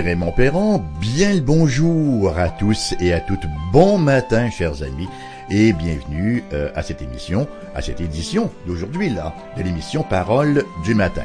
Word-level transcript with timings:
Raymond 0.00 0.32
Perron, 0.32 0.82
bien 1.00 1.32
le 1.32 1.40
bonjour 1.40 2.36
à 2.36 2.50
tous 2.50 2.94
et 3.00 3.14
à 3.14 3.20
toutes. 3.20 3.46
Bon 3.72 3.96
matin, 3.96 4.50
chers 4.50 4.82
amis, 4.82 5.08
et 5.48 5.72
bienvenue 5.72 6.44
euh, 6.52 6.70
à 6.74 6.82
cette 6.82 7.00
émission, 7.00 7.48
à 7.74 7.80
cette 7.80 8.00
édition 8.00 8.50
d'aujourd'hui, 8.66 9.08
là, 9.08 9.34
de 9.56 9.62
l'émission 9.62 10.02
Parole 10.02 10.64
du 10.84 10.94
matin. 10.94 11.24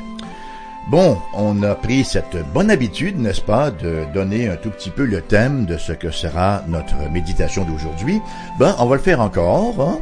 Bon, 0.90 1.18
on 1.34 1.62
a 1.64 1.76
pris 1.76 2.04
cette 2.06 2.38
bonne 2.54 2.72
habitude, 2.72 3.20
n'est-ce 3.20 3.42
pas, 3.42 3.72
de 3.72 4.06
donner 4.14 4.48
un 4.48 4.56
tout 4.56 4.70
petit 4.70 4.90
peu 4.90 5.06
le 5.06 5.22
thème 5.22 5.66
de 5.66 5.78
ce 5.78 5.92
que 5.92 6.10
sera 6.10 6.64
notre 6.68 6.96
méditation 7.12 7.66
d'aujourd'hui. 7.66 8.22
Ben, 8.58 8.76
on 8.80 8.86
va 8.86 8.96
le 8.96 9.02
faire 9.02 9.22
encore, 9.22 9.76
hein? 9.80 10.00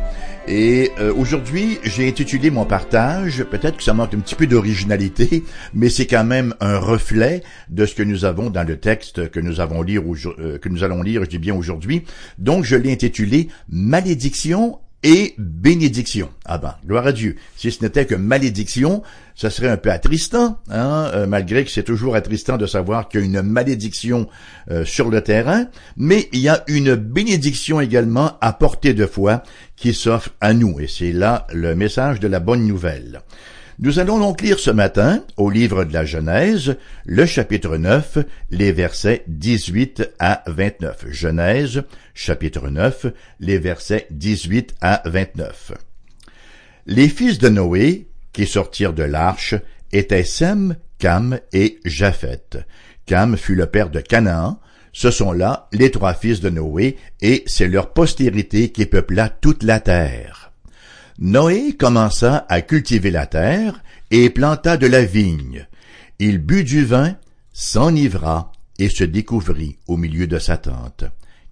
Et 0.48 0.92
euh, 1.00 1.14
aujourd'hui, 1.14 1.80
j'ai 1.84 2.08
intitulé 2.08 2.50
mon 2.50 2.66
partage, 2.66 3.44
peut-être 3.44 3.78
que 3.78 3.84
ça 3.84 3.94
manque 3.94 4.14
un 4.14 4.20
petit 4.20 4.36
peu 4.36 4.48
d'originalité, 4.48 5.44
mais 5.74 5.90
c'est 5.90 6.08
quand 6.08 6.24
même 6.24 6.56
un 6.60 6.80
reflet 6.80 7.44
de 7.70 7.86
ce 7.86 7.94
que 7.94 8.04
nous 8.04 8.26
avons 8.26 8.50
dans 8.50 8.68
le 8.68 8.78
texte 8.78 9.30
que 9.30 9.40
nous 9.40 9.60
avons 9.60 9.82
lire 9.82 10.02
euh, 10.40 10.58
que 10.58 10.70
nous 10.70 10.84
allons 10.84 11.02
lire, 11.02 11.24
je 11.24 11.30
dis 11.30 11.38
bien 11.38 11.54
aujourd'hui. 11.54 12.04
Donc 12.38 12.64
je 12.64 12.76
l'ai 12.76 12.92
intitulé 12.92 13.50
Malédiction 13.70 14.80
et 15.04 15.34
bénédiction. 15.38 16.30
Ah 16.46 16.58
ben, 16.58 16.76
gloire 16.86 17.08
à 17.08 17.12
Dieu. 17.12 17.38
Si 17.56 17.72
ce 17.72 17.84
n'était 17.84 18.06
que 18.06 18.16
malédiction, 18.16 19.02
ça 19.36 19.50
serait 19.50 19.70
un 19.70 19.78
peu 19.78 19.92
attristant, 19.92 20.60
hein, 20.70 21.10
euh, 21.14 21.26
malgré 21.26 21.64
que 21.64 21.72
c'est 21.72 21.84
toujours 21.84 22.16
attristant 22.16 22.58
de 22.58 22.66
savoir 22.66 23.08
qu'il 23.08 23.22
y 23.22 23.24
a 23.24 23.26
une 23.26 23.42
malédiction 23.42 24.28
euh, 24.70 24.84
sur 24.84 25.10
le 25.10 25.22
terrain, 25.22 25.68
mais 25.96 26.28
il 26.34 26.40
y 26.40 26.50
a 26.50 26.64
une 26.68 26.96
bénédiction 26.96 27.80
également 27.80 28.38
à 28.42 28.52
portée 28.52 28.94
de 28.94 29.06
foi 29.06 29.44
qui 29.78 29.94
s'offre 29.94 30.32
à 30.42 30.54
nous, 30.54 30.80
et 30.82 30.88
c'est 30.88 31.14
là 31.14 31.48
le 31.54 31.76
message 31.76 32.20
de 32.20 32.28
la 32.28 32.42
bonne 32.42 32.68
nouvelle. 32.68 33.22
Nous 33.82 34.00
allons 34.00 34.20
donc 34.20 34.42
lire 34.42 34.60
ce 34.60 34.72
matin, 34.72 35.24
au 35.38 35.50
livre 35.50 35.86
de 35.86 35.94
la 35.94 36.04
Genèse, 36.04 36.76
le 37.06 37.26
chapitre 37.26 37.78
9, 37.78 38.18
les 38.50 38.74
versets 38.74 39.24
18 39.28 40.16
à 40.20 40.44
29. 40.48 41.06
Genèse, 41.10 41.84
chapitre 42.14 42.68
9, 42.68 43.06
les 43.40 43.58
versets 43.58 44.08
18 44.12 44.76
à 44.82 45.02
29. 45.06 45.72
Les 46.88 47.08
fils 47.08 47.38
de 47.38 47.48
Noé, 47.48 48.10
qui 48.34 48.46
sortirent 48.48 48.92
de 48.92 49.04
l'arche, 49.04 49.56
étaient 49.94 50.26
Sem, 50.26 50.76
Cam 50.98 51.40
et 51.54 51.80
Japheth. 51.86 52.58
Cam 53.06 53.38
fut 53.38 53.56
le 53.56 53.68
père 53.68 53.90
de 53.90 54.02
Canaan. 54.02 54.60
Ce 54.92 55.10
sont 55.10 55.32
là 55.32 55.70
les 55.72 55.90
trois 55.90 56.16
fils 56.16 56.42
de 56.42 56.50
Noé, 56.50 56.98
et 57.22 57.46
c'est 57.48 57.70
leur 57.70 57.94
postérité 57.94 58.74
qui 58.74 58.86
peupla 58.86 59.30
toute 59.30 59.64
la 59.64 59.80
terre. 59.80 60.39
Noé 61.22 61.76
commença 61.78 62.46
à 62.48 62.62
cultiver 62.62 63.12
la 63.12 63.26
terre 63.26 63.84
et 64.10 64.30
planta 64.30 64.78
de 64.78 64.88
la 64.88 65.04
vigne. 65.04 65.68
Il 66.18 66.38
but 66.38 66.64
du 66.64 66.86
vin, 66.86 67.18
s'enivra 67.52 68.54
et 68.78 68.88
se 68.88 69.04
découvrit 69.04 69.76
au 69.88 69.98
milieu 69.98 70.28
de 70.28 70.40
sa 70.40 70.56
tente. 70.56 71.04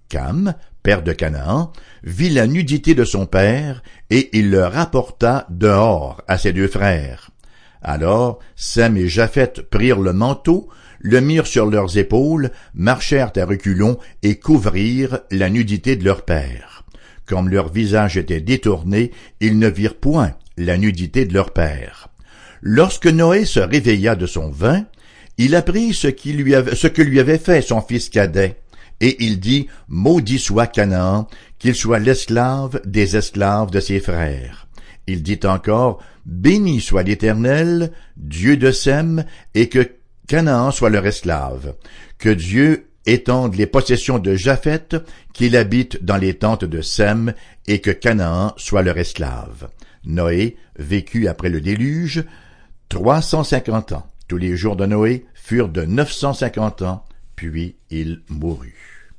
Cam, 0.07 0.53
père 0.83 1.03
de 1.03 1.11
Canaan, 1.11 1.73
vit 2.03 2.29
la 2.29 2.47
nudité 2.47 2.95
de 2.95 3.03
son 3.03 3.25
père, 3.25 3.83
et 4.09 4.29
il 4.31 4.51
le 4.51 4.63
rapporta 4.63 5.45
dehors 5.49 6.21
à 6.29 6.37
ses 6.37 6.53
deux 6.53 6.69
frères. 6.69 7.31
Alors 7.81 8.39
Sem 8.55 8.95
et 8.95 9.09
Japheth 9.09 9.63
prirent 9.63 9.99
le 9.99 10.13
manteau, 10.13 10.69
le 10.99 11.19
mirent 11.19 11.45
sur 11.45 11.65
leurs 11.65 11.97
épaules, 11.97 12.51
marchèrent 12.73 13.33
à 13.35 13.43
reculons 13.43 13.99
et 14.23 14.39
couvrirent 14.39 15.19
la 15.29 15.49
nudité 15.49 15.97
de 15.97 16.05
leur 16.05 16.23
père. 16.23 16.76
Comme 17.27 17.49
leur 17.49 17.71
visage 17.71 18.17
était 18.17 18.41
détourné, 18.41 19.11
ils 19.41 19.59
ne 19.59 19.67
virent 19.67 19.97
point 19.97 20.33
la 20.57 20.77
nudité 20.77 21.25
de 21.25 21.33
leur 21.33 21.51
père. 21.51 22.07
Lorsque 22.61 23.05
Noé 23.05 23.45
se 23.45 23.59
réveilla 23.59 24.15
de 24.15 24.25
son 24.25 24.49
vin, 24.49 24.85
il 25.37 25.53
apprit 25.53 25.93
ce, 25.93 26.07
ce 26.07 26.87
que 26.87 27.01
lui 27.01 27.19
avait 27.19 27.37
fait 27.37 27.61
son 27.61 27.81
fils 27.81 28.09
cadet, 28.09 28.57
et 29.01 29.23
il 29.23 29.39
dit, 29.39 29.67
Maudit 29.89 30.39
soit 30.39 30.67
Canaan, 30.67 31.27
qu'il 31.59 31.75
soit 31.75 31.99
l'esclave 31.99 32.81
des 32.85 33.15
esclaves 33.15 33.69
de 33.69 33.79
ses 33.79 33.99
frères. 33.99 34.67
Il 35.05 35.21
dit 35.21 35.39
encore, 35.43 36.01
Béni 36.25 36.81
soit 36.81 37.03
l'Éternel, 37.03 37.91
Dieu 38.17 38.57
de 38.57 38.71
Sem, 38.71 39.23
et 39.53 39.69
que 39.69 39.87
Canaan 40.27 40.71
soit 40.71 40.89
leur 40.89 41.05
esclave. 41.05 41.75
Que 42.17 42.29
Dieu 42.29 42.87
étende 43.07 43.55
les 43.55 43.65
possessions 43.65 44.19
de 44.19 44.35
Japheth, 44.35 44.95
qu'il 45.33 45.55
habite 45.55 46.03
dans 46.03 46.17
les 46.17 46.35
tentes 46.35 46.65
de 46.65 46.81
Sem, 46.81 47.33
et 47.65 47.79
que 47.79 47.91
Canaan 47.91 48.53
soit 48.57 48.83
leur 48.83 48.97
esclave. 48.97 49.69
Noé 50.05 50.57
vécut 50.77 51.27
après 51.27 51.49
le 51.49 51.61
déluge 51.61 52.23
trois 52.89 53.21
cent 53.21 53.43
cinquante 53.43 53.91
ans. 53.91 54.07
Tous 54.27 54.37
les 54.37 54.55
jours 54.55 54.75
de 54.75 54.85
Noé 54.85 55.25
furent 55.33 55.69
de 55.69 55.83
neuf 55.83 56.11
cent 56.11 56.33
cinquante 56.33 56.81
ans, 56.81 57.03
puis 57.35 57.77
il 57.89 58.21
mourut. 58.29 59.13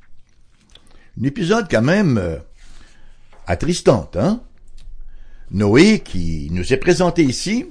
Un 1.20 1.25
épisode 1.25 1.66
quand 1.70 1.82
même 1.82 2.19
euh, 2.19 2.37
attristant, 3.47 4.10
hein? 4.15 4.41
Noé 5.50 6.00
qui 6.00 6.49
nous 6.53 6.72
est 6.72 6.76
présenté 6.76 7.25
ici 7.25 7.66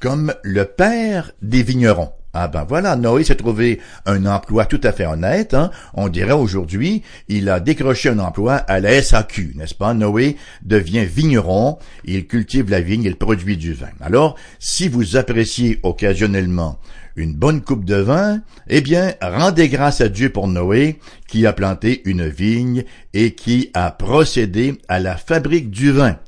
comme 0.00 0.34
le 0.42 0.64
père 0.64 1.32
des 1.42 1.62
vignerons. 1.62 2.12
Ah 2.36 2.48
ben 2.48 2.64
voilà, 2.68 2.96
Noé 2.96 3.22
s'est 3.22 3.36
trouvé 3.36 3.80
un 4.06 4.26
emploi 4.26 4.66
tout 4.66 4.80
à 4.82 4.90
fait 4.90 5.06
honnête. 5.06 5.54
Hein? 5.54 5.70
On 5.94 6.08
dirait 6.08 6.32
aujourd'hui, 6.32 7.02
il 7.28 7.48
a 7.48 7.60
décroché 7.60 8.08
un 8.08 8.18
emploi 8.18 8.54
à 8.54 8.80
la 8.80 9.00
SAQ, 9.00 9.52
n'est-ce 9.54 9.76
pas? 9.76 9.94
Noé? 9.94 10.36
Devient 10.62 11.04
vigneron, 11.04 11.78
il 12.04 12.26
cultive 12.26 12.70
la 12.70 12.80
vigne, 12.80 13.04
il 13.04 13.14
produit 13.14 13.56
du 13.56 13.72
vin. 13.72 13.90
Alors, 14.00 14.34
si 14.58 14.88
vous 14.88 15.16
appréciez 15.16 15.78
occasionnellement 15.84 16.80
une 17.14 17.34
bonne 17.34 17.60
coupe 17.60 17.84
de 17.84 17.94
vin, 17.94 18.40
eh 18.68 18.80
bien, 18.80 19.14
rendez 19.22 19.68
grâce 19.68 20.00
à 20.00 20.08
Dieu 20.08 20.30
pour 20.30 20.48
Noé, 20.48 20.98
qui 21.28 21.46
a 21.46 21.52
planté 21.52 22.02
une 22.04 22.26
vigne 22.26 22.82
et 23.12 23.36
qui 23.36 23.70
a 23.74 23.92
procédé 23.92 24.80
à 24.88 24.98
la 24.98 25.16
fabrique 25.16 25.70
du 25.70 25.92
vin. 25.92 26.18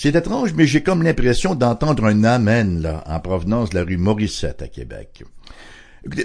C'est 0.00 0.14
étrange, 0.14 0.54
mais 0.54 0.64
j'ai 0.64 0.84
comme 0.84 1.02
l'impression 1.02 1.56
d'entendre 1.56 2.04
un 2.04 2.22
amen, 2.22 2.80
là, 2.80 3.02
en 3.08 3.18
provenance 3.18 3.70
de 3.70 3.74
la 3.74 3.84
rue 3.84 3.96
Morissette 3.96 4.62
à 4.62 4.68
Québec. 4.68 5.24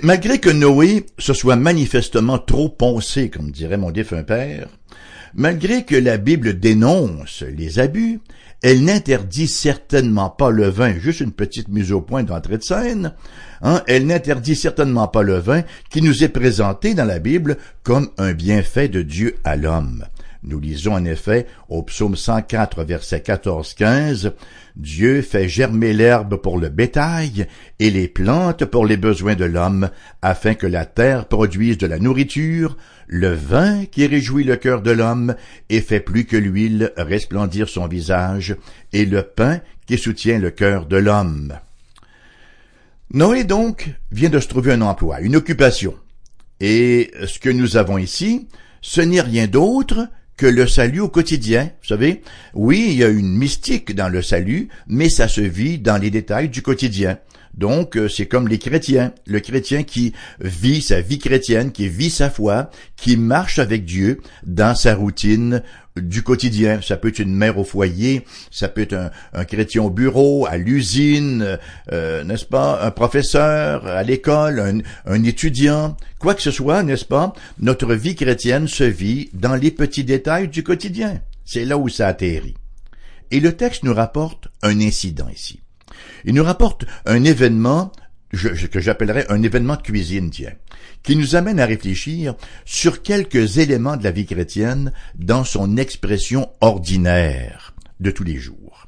Malgré 0.03 0.37
que 0.37 0.51
Noé 0.51 1.07
se 1.17 1.33
soit 1.33 1.55
manifestement 1.55 2.37
trop 2.37 2.69
poncé, 2.69 3.31
comme 3.31 3.49
dirait 3.49 3.77
mon 3.77 3.89
défunt 3.89 4.21
père, 4.21 4.67
malgré 5.33 5.85
que 5.85 5.95
la 5.95 6.17
Bible 6.17 6.59
dénonce 6.59 7.41
les 7.41 7.79
abus, 7.79 8.19
elle 8.61 8.83
n'interdit 8.83 9.47
certainement 9.47 10.29
pas 10.29 10.51
le 10.51 10.69
vin, 10.69 10.93
juste 10.99 11.21
une 11.21 11.31
petite 11.31 11.69
mise 11.69 11.91
au 11.91 12.01
point 12.01 12.21
d'entrée 12.21 12.59
de 12.59 12.63
scène, 12.63 13.15
hein, 13.63 13.81
elle 13.87 14.05
n'interdit 14.05 14.55
certainement 14.55 15.07
pas 15.07 15.23
le 15.23 15.39
vin 15.39 15.63
qui 15.89 16.01
nous 16.01 16.23
est 16.23 16.29
présenté 16.29 16.93
dans 16.93 17.05
la 17.05 17.19
Bible 17.19 17.57
comme 17.81 18.09
un 18.17 18.33
bienfait 18.33 18.87
de 18.87 19.01
Dieu 19.01 19.35
à 19.43 19.55
l'homme. 19.55 20.05
Nous 20.43 20.59
lisons 20.59 20.93
en 20.93 21.05
effet 21.05 21.47
au 21.69 21.83
psaume 21.83 22.17
104 22.17 22.83
verset 22.83 23.23
14-15 23.25 24.33
Dieu 24.75 25.21
fait 25.21 25.47
germer 25.47 25.93
l'herbe 25.93 26.37
pour 26.37 26.59
le 26.59 26.69
bétail 26.69 27.47
et 27.79 27.91
les 27.91 28.07
plantes 28.07 28.65
pour 28.65 28.85
les 28.85 28.97
besoins 28.97 29.35
de 29.35 29.45
l'homme, 29.45 29.89
afin 30.21 30.55
que 30.55 30.65
la 30.65 30.85
terre 30.85 31.27
produise 31.27 31.77
de 31.77 31.85
la 31.85 31.99
nourriture, 31.99 32.75
le 33.07 33.33
vin 33.33 33.85
qui 33.85 34.07
réjouit 34.07 34.43
le 34.43 34.55
cœur 34.55 34.81
de 34.81 34.91
l'homme 34.91 35.35
et 35.69 35.81
fait 35.81 35.99
plus 35.99 36.25
que 36.25 36.37
l'huile 36.37 36.91
resplendir 36.97 37.69
son 37.69 37.87
visage, 37.87 38.55
et 38.93 39.05
le 39.05 39.21
pain 39.21 39.59
qui 39.85 39.99
soutient 39.99 40.39
le 40.39 40.49
cœur 40.49 40.87
de 40.87 40.97
l'homme. 40.97 41.53
Noé 43.13 43.43
donc 43.43 43.91
vient 44.11 44.31
de 44.31 44.39
se 44.39 44.47
trouver 44.47 44.73
un 44.73 44.81
emploi, 44.81 45.21
une 45.21 45.35
occupation. 45.35 45.93
Et 46.59 47.11
ce 47.27 47.37
que 47.37 47.51
nous 47.51 47.77
avons 47.77 47.99
ici, 47.99 48.47
ce 48.81 49.01
n'est 49.01 49.21
rien 49.21 49.45
d'autre 49.45 50.07
que 50.35 50.47
le 50.47 50.67
salut 50.67 51.01
au 51.01 51.09
quotidien. 51.09 51.69
Vous 51.83 51.89
savez, 51.89 52.23
oui, 52.55 52.87
il 52.89 52.95
y 52.95 53.03
a 53.03 53.09
une 53.09 53.37
mystique 53.37 53.93
dans 53.93 54.09
le 54.09 54.23
salut, 54.23 54.67
mais 54.87 55.09
ça 55.09 55.27
se 55.27 55.41
vit 55.41 55.77
dans 55.77 56.01
les 56.01 56.09
détails 56.09 56.49
du 56.49 56.63
quotidien. 56.63 57.19
Donc, 57.53 57.97
euh, 57.97 58.07
c'est 58.07 58.25
comme 58.25 58.47
les 58.47 58.59
chrétiens. 58.59 59.13
Le 59.25 59.39
chrétien 59.39 59.83
qui 59.83 60.13
vit 60.39 60.81
sa 60.81 61.01
vie 61.01 61.19
chrétienne, 61.19 61.71
qui 61.71 61.87
vit 61.87 62.09
sa 62.09 62.29
foi, 62.29 62.69
qui 62.95 63.17
marche 63.17 63.59
avec 63.59 63.85
Dieu 63.85 64.21
dans 64.45 64.75
sa 64.75 64.95
routine 64.95 65.61
du 65.95 66.23
quotidien. 66.23 66.81
Ça 66.81 66.97
peut 66.97 67.09
être 67.09 67.19
une 67.19 67.35
mère 67.35 67.59
au 67.59 67.63
foyer, 67.63 68.25
ça 68.49 68.67
peut 68.67 68.81
être 68.81 69.11
un, 69.33 69.45
chrétien 69.45 69.83
au 69.83 69.91
bureau, 69.91 70.47
à 70.47 70.57
l'usine, 70.57 71.59
euh, 71.91 72.23
n'est-ce 72.23 72.45
pas, 72.45 72.83
un 72.83 72.91
professeur 72.91 73.85
à 73.85 74.01
l'école, 74.01 74.59
un, 74.59 74.79
un 75.05 75.23
étudiant, 75.23 75.95
quoi 76.17 76.33
que 76.33 76.41
ce 76.41 76.51
soit, 76.51 76.81
n'est-ce 76.81 77.05
pas, 77.05 77.33
notre 77.59 77.93
vie 77.93 78.15
chrétienne 78.15 78.67
se 78.67 78.83
vit 78.83 79.29
dans 79.33 79.55
les 79.55 79.69
petits 79.69 80.03
détails 80.03 80.47
du 80.47 80.63
quotidien. 80.63 81.21
C'est 81.45 81.65
là 81.65 81.77
où 81.77 81.89
ça 81.89 82.07
atterrit. 82.07 82.55
Et 83.29 83.39
le 83.39 83.55
texte 83.55 83.83
nous 83.83 83.93
rapporte 83.93 84.47
un 84.61 84.79
incident 84.79 85.27
ici. 85.29 85.59
Il 86.25 86.35
nous 86.35 86.43
rapporte 86.43 86.85
un 87.05 87.23
événement 87.23 87.91
que 88.71 88.79
j'appellerais 88.79 89.25
un 89.29 89.43
événement 89.43 89.75
de 89.75 89.81
cuisine, 89.81 90.31
tiens, 90.31 90.53
qui 91.03 91.15
nous 91.15 91.35
amène 91.35 91.59
à 91.59 91.65
réfléchir 91.65 92.35
sur 92.65 93.03
quelques 93.03 93.57
éléments 93.57 93.97
de 93.97 94.03
la 94.03 94.11
vie 94.11 94.25
chrétienne 94.25 94.91
dans 95.15 95.43
son 95.43 95.77
expression 95.77 96.49
ordinaire 96.61 97.73
de 97.99 98.11
tous 98.11 98.23
les 98.23 98.37
jours. 98.37 98.87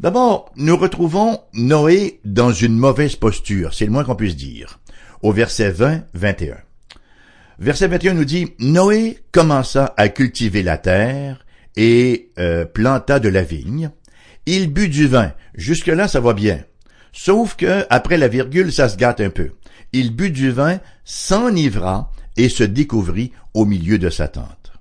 D'abord, 0.00 0.52
nous 0.56 0.76
retrouvons 0.76 1.40
Noé 1.52 2.20
dans 2.24 2.52
une 2.52 2.78
mauvaise 2.78 3.16
posture, 3.16 3.74
c'est 3.74 3.84
le 3.84 3.90
moins 3.90 4.04
qu'on 4.04 4.16
puisse 4.16 4.36
dire. 4.36 4.78
au 5.22 5.32
verset 5.32 5.72
20-21. 5.72 6.54
Verset 7.58 7.88
21 7.88 8.14
nous 8.14 8.24
dit, 8.24 8.52
Noé 8.60 9.18
commença 9.32 9.94
à 9.96 10.08
cultiver 10.08 10.62
la 10.62 10.78
terre 10.78 11.44
et 11.74 12.30
euh, 12.38 12.64
planta 12.64 13.18
de 13.18 13.28
la 13.28 13.42
vigne. 13.42 13.90
Il 14.50 14.72
but 14.72 14.88
du 14.88 15.06
vin. 15.06 15.34
Jusque-là, 15.54 16.08
ça 16.08 16.20
va 16.20 16.32
bien. 16.32 16.64
Sauf 17.12 17.54
que, 17.54 17.84
après 17.90 18.16
la 18.16 18.28
virgule, 18.28 18.72
ça 18.72 18.88
se 18.88 18.96
gâte 18.96 19.20
un 19.20 19.28
peu. 19.28 19.50
Il 19.92 20.16
but 20.16 20.30
du 20.30 20.50
vin, 20.50 20.80
s'enivra 21.04 22.10
et 22.38 22.48
se 22.48 22.64
découvrit 22.64 23.32
au 23.52 23.66
milieu 23.66 23.98
de 23.98 24.08
sa 24.08 24.26
tente. 24.26 24.72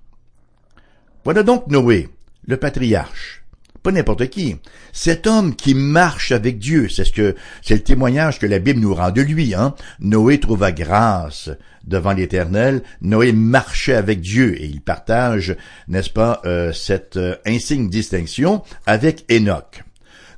Voilà 1.25 1.43
donc 1.43 1.67
Noé, 1.67 2.07
le 2.45 2.55
patriarche 2.55 3.43
pas 3.81 3.91
n'importe 3.91 4.27
qui. 4.27 4.55
Cet 4.93 5.27
homme 5.27 5.55
qui 5.55 5.73
marche 5.73 6.31
avec 6.31 6.59
Dieu, 6.59 6.89
c'est 6.89 7.05
ce 7.05 7.11
que 7.11 7.35
c'est 7.61 7.75
le 7.75 7.83
témoignage 7.83 8.39
que 8.39 8.45
la 8.45 8.59
Bible 8.59 8.79
nous 8.79 8.93
rend 8.93 9.11
de 9.11 9.21
lui. 9.21 9.53
Hein? 9.53 9.75
Noé 9.99 10.39
trouva 10.39 10.71
grâce 10.71 11.49
devant 11.83 12.13
l'Éternel. 12.13 12.83
Noé 13.01 13.31
marchait 13.31 13.95
avec 13.95 14.21
Dieu 14.21 14.61
et 14.61 14.65
il 14.65 14.81
partage, 14.81 15.55
n'est-ce 15.87 16.09
pas, 16.09 16.41
euh, 16.45 16.73
cette 16.73 17.17
euh, 17.17 17.35
insigne 17.45 17.89
distinction 17.89 18.63
avec 18.85 19.25
Enoch. 19.31 19.83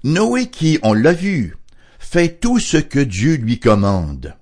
Noé 0.03 0.47
qui, 0.47 0.79
on 0.83 0.93
l'a 0.93 1.13
vu, 1.13 1.57
fait 1.99 2.39
tout 2.39 2.59
ce 2.59 2.77
que 2.77 2.99
Dieu 2.99 3.35
lui 3.35 3.59
commande. 3.59 4.35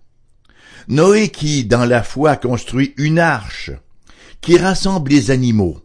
Noé 0.88 1.30
qui, 1.30 1.66
dans 1.66 1.86
la 1.86 2.04
foi, 2.04 2.38
construit 2.38 2.94
une 2.98 3.20
arche, 3.20 3.72
qui 4.40 4.58
rassemble 4.58 5.12
les 5.12 5.32
animaux, 5.32 5.82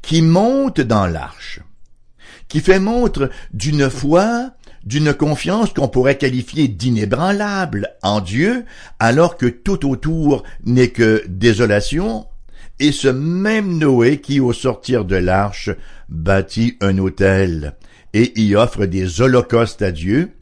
qui 0.00 0.22
monte 0.22 0.80
dans 0.80 1.06
l'arche, 1.06 1.60
qui 2.52 2.60
fait 2.60 2.80
montre 2.80 3.30
d'une 3.54 3.88
foi, 3.88 4.50
d'une 4.84 5.14
confiance 5.14 5.72
qu'on 5.72 5.88
pourrait 5.88 6.18
qualifier 6.18 6.68
d'inébranlable 6.68 7.88
en 8.02 8.20
Dieu, 8.20 8.66
alors 8.98 9.38
que 9.38 9.46
tout 9.46 9.88
autour 9.88 10.42
n'est 10.66 10.90
que 10.90 11.24
désolation, 11.28 12.26
et 12.78 12.92
ce 12.92 13.08
même 13.08 13.78
Noé 13.78 14.20
qui, 14.20 14.38
au 14.38 14.52
sortir 14.52 15.06
de 15.06 15.16
l'arche, 15.16 15.70
bâtit 16.10 16.76
un 16.82 16.98
autel 16.98 17.72
et 18.12 18.38
y 18.38 18.54
offre 18.54 18.84
des 18.84 19.22
holocaustes 19.22 19.80
à 19.80 19.90
Dieu, 19.90 20.32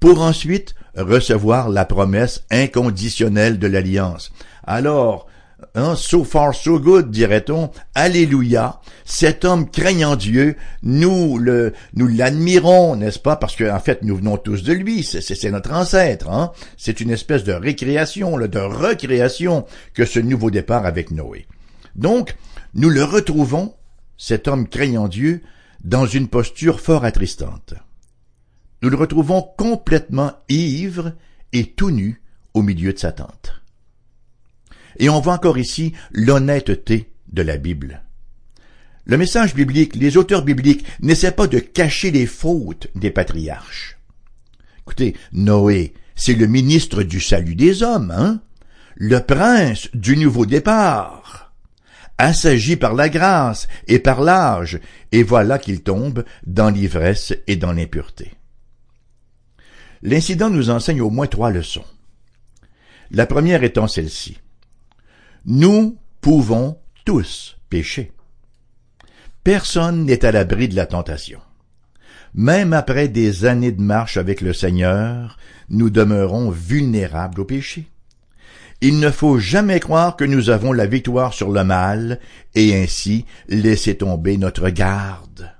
pour 0.00 0.22
ensuite 0.22 0.74
recevoir 0.96 1.68
la 1.68 1.84
promesse 1.84 2.44
inconditionnelle 2.50 3.58
de 3.58 3.66
l'alliance. 3.66 4.32
Alors, 4.64 5.27
Hein, 5.78 5.94
so 5.94 6.24
far 6.24 6.56
so 6.56 6.80
good, 6.80 7.12
dirait-on. 7.12 7.70
Alléluia. 7.94 8.80
Cet 9.04 9.44
homme 9.44 9.70
craignant 9.70 10.16
Dieu, 10.16 10.56
nous 10.82 11.38
le, 11.38 11.72
nous 11.94 12.08
l'admirons, 12.08 12.96
n'est-ce 12.96 13.20
pas? 13.20 13.36
Parce 13.36 13.54
qu'en 13.54 13.76
en 13.76 13.78
fait, 13.78 14.02
nous 14.02 14.16
venons 14.16 14.38
tous 14.38 14.64
de 14.64 14.72
lui. 14.72 15.04
C'est 15.04 15.50
notre 15.52 15.72
ancêtre, 15.72 16.30
hein? 16.30 16.50
C'est 16.76 17.00
une 17.00 17.12
espèce 17.12 17.44
de 17.44 17.52
récréation, 17.52 18.36
de 18.36 18.58
recréation 18.58 19.66
que 19.94 20.04
ce 20.04 20.18
nouveau 20.18 20.50
départ 20.50 20.84
avec 20.84 21.12
Noé. 21.12 21.46
Donc, 21.94 22.34
nous 22.74 22.90
le 22.90 23.04
retrouvons, 23.04 23.76
cet 24.16 24.48
homme 24.48 24.66
craignant 24.66 25.06
Dieu, 25.06 25.42
dans 25.84 26.06
une 26.06 26.26
posture 26.26 26.80
fort 26.80 27.04
attristante. 27.04 27.74
Nous 28.82 28.90
le 28.90 28.96
retrouvons 28.96 29.42
complètement 29.56 30.32
ivre 30.48 31.12
et 31.52 31.66
tout 31.66 31.92
nu 31.92 32.20
au 32.52 32.62
milieu 32.62 32.92
de 32.92 32.98
sa 32.98 33.12
tente. 33.12 33.62
Et 34.96 35.08
on 35.08 35.20
voit 35.20 35.34
encore 35.34 35.58
ici 35.58 35.92
l'honnêteté 36.12 37.10
de 37.32 37.42
la 37.42 37.56
Bible. 37.56 38.02
Le 39.04 39.16
message 39.16 39.54
biblique, 39.54 39.96
les 39.96 40.16
auteurs 40.16 40.42
bibliques 40.42 40.84
n'essaient 41.00 41.32
pas 41.32 41.46
de 41.46 41.58
cacher 41.58 42.10
les 42.10 42.26
fautes 42.26 42.88
des 42.94 43.10
patriarches. 43.10 43.96
Écoutez, 44.80 45.16
Noé, 45.32 45.94
c'est 46.14 46.34
le 46.34 46.46
ministre 46.46 47.02
du 47.02 47.20
salut 47.20 47.54
des 47.54 47.82
hommes, 47.82 48.10
hein? 48.10 48.40
Le 48.96 49.20
prince 49.20 49.88
du 49.94 50.16
nouveau 50.16 50.44
départ. 50.44 51.54
Assagi 52.18 52.76
par 52.76 52.94
la 52.94 53.08
grâce 53.08 53.68
et 53.86 54.00
par 54.00 54.20
l'âge, 54.20 54.80
et 55.12 55.22
voilà 55.22 55.58
qu'il 55.58 55.82
tombe 55.82 56.24
dans 56.46 56.68
l'ivresse 56.68 57.32
et 57.46 57.56
dans 57.56 57.72
l'impureté. 57.72 58.32
L'incident 60.02 60.50
nous 60.50 60.70
enseigne 60.70 61.00
au 61.00 61.10
moins 61.10 61.28
trois 61.28 61.50
leçons. 61.50 61.84
La 63.10 63.24
première 63.24 63.62
étant 63.62 63.88
celle-ci. 63.88 64.38
Nous 65.44 65.96
pouvons 66.20 66.78
tous 67.04 67.56
pécher. 67.70 68.12
Personne 69.44 70.04
n'est 70.04 70.24
à 70.24 70.32
l'abri 70.32 70.68
de 70.68 70.76
la 70.76 70.86
tentation. 70.86 71.40
Même 72.34 72.72
après 72.72 73.08
des 73.08 73.46
années 73.46 73.72
de 73.72 73.80
marche 73.80 74.16
avec 74.16 74.40
le 74.40 74.52
Seigneur, 74.52 75.38
nous 75.70 75.90
demeurons 75.90 76.50
vulnérables 76.50 77.40
au 77.40 77.44
péché. 77.44 77.88
Il 78.80 79.00
ne 79.00 79.10
faut 79.10 79.38
jamais 79.38 79.80
croire 79.80 80.16
que 80.16 80.24
nous 80.24 80.50
avons 80.50 80.72
la 80.72 80.86
victoire 80.86 81.34
sur 81.34 81.50
le 81.50 81.64
mal 81.64 82.20
et 82.54 82.76
ainsi 82.76 83.24
laisser 83.48 83.96
tomber 83.96 84.36
notre 84.36 84.68
garde. 84.68 85.50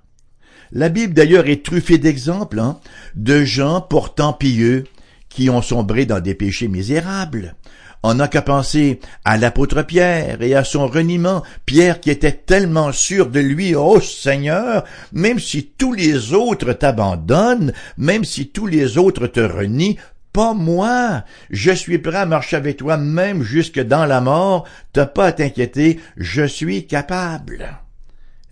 La 0.71 0.89
Bible 0.89 1.15
d'ailleurs 1.15 1.49
est 1.49 1.65
truffée 1.65 1.99
d'exemples 1.99 2.61
hein, 2.61 2.79
de 3.15 3.43
gens 3.45 3.81
pourtant 3.81 4.33
pieux 4.33 4.85
qui 5.29 5.51
ont 5.51 5.63
sombré 5.63 6.07
dans 6.07 6.21
des 6.21 6.35
péchés 6.35 6.69
misérables. 6.69 7.57
On 8.03 8.15
n'a 8.15 8.29
qu'à 8.29 8.43
penser 8.43 9.01
à 9.25 9.37
l'apôtre 9.37 9.83
Pierre 9.83 10.41
et 10.43 10.55
à 10.55 10.63
son 10.63 10.87
reniement. 10.87 11.43
Pierre 11.67 12.01
qui 12.01 12.11
était 12.11 12.33
tellement 12.33 12.93
sûr 12.93 13.29
de 13.29 13.41
lui, 13.41 13.75
oh 13.75 14.01
Seigneur, 14.01 14.85
même 15.13 15.41
si 15.41 15.67
tous 15.67 15.93
les 15.93 16.33
autres 16.33 16.73
t'abandonnent, 16.73 17.73
même 17.97 18.25
si 18.25 18.49
tous 18.49 18.67
les 18.67 18.99
autres 18.99 19.27
te 19.27 19.41
renient, 19.41 19.97
pas 20.33 20.55
moi. 20.55 21.25
Je 21.51 21.73
suis 21.73 21.99
prêt 21.99 22.19
à 22.19 22.27
marcher 22.27 22.57
avec 22.57 22.77
toi 22.77 22.97
même 22.97 23.43
jusque 23.43 23.81
dans 23.81 24.07
la 24.07 24.21
mort. 24.21 24.69
T'as 24.93 25.07
pas 25.07 25.27
à 25.27 25.33
t'inquiéter, 25.33 25.99
je 26.17 26.45
suis 26.45 26.87
capable. 26.87 27.81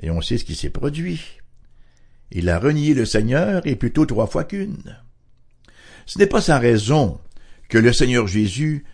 Et 0.02 0.10
on 0.10 0.20
sait 0.20 0.38
ce 0.38 0.44
qui 0.44 0.56
s'est 0.56 0.70
produit. 0.70 1.22
Il 2.32 2.48
a 2.48 2.58
renié 2.58 2.94
le 2.94 3.04
Seigneur 3.04 3.62
et 3.64 3.76
plutôt 3.76 4.06
trois 4.06 4.26
fois 4.26 4.42
qu'une. 4.42 4.96
Ce 6.06 6.18
n'est 6.18 6.26
pas 6.26 6.40
sans 6.40 6.58
raison 6.58 7.20
que 7.68 7.78
le 7.78 7.92
Seigneur 7.92 8.26
Jésus 8.26 8.84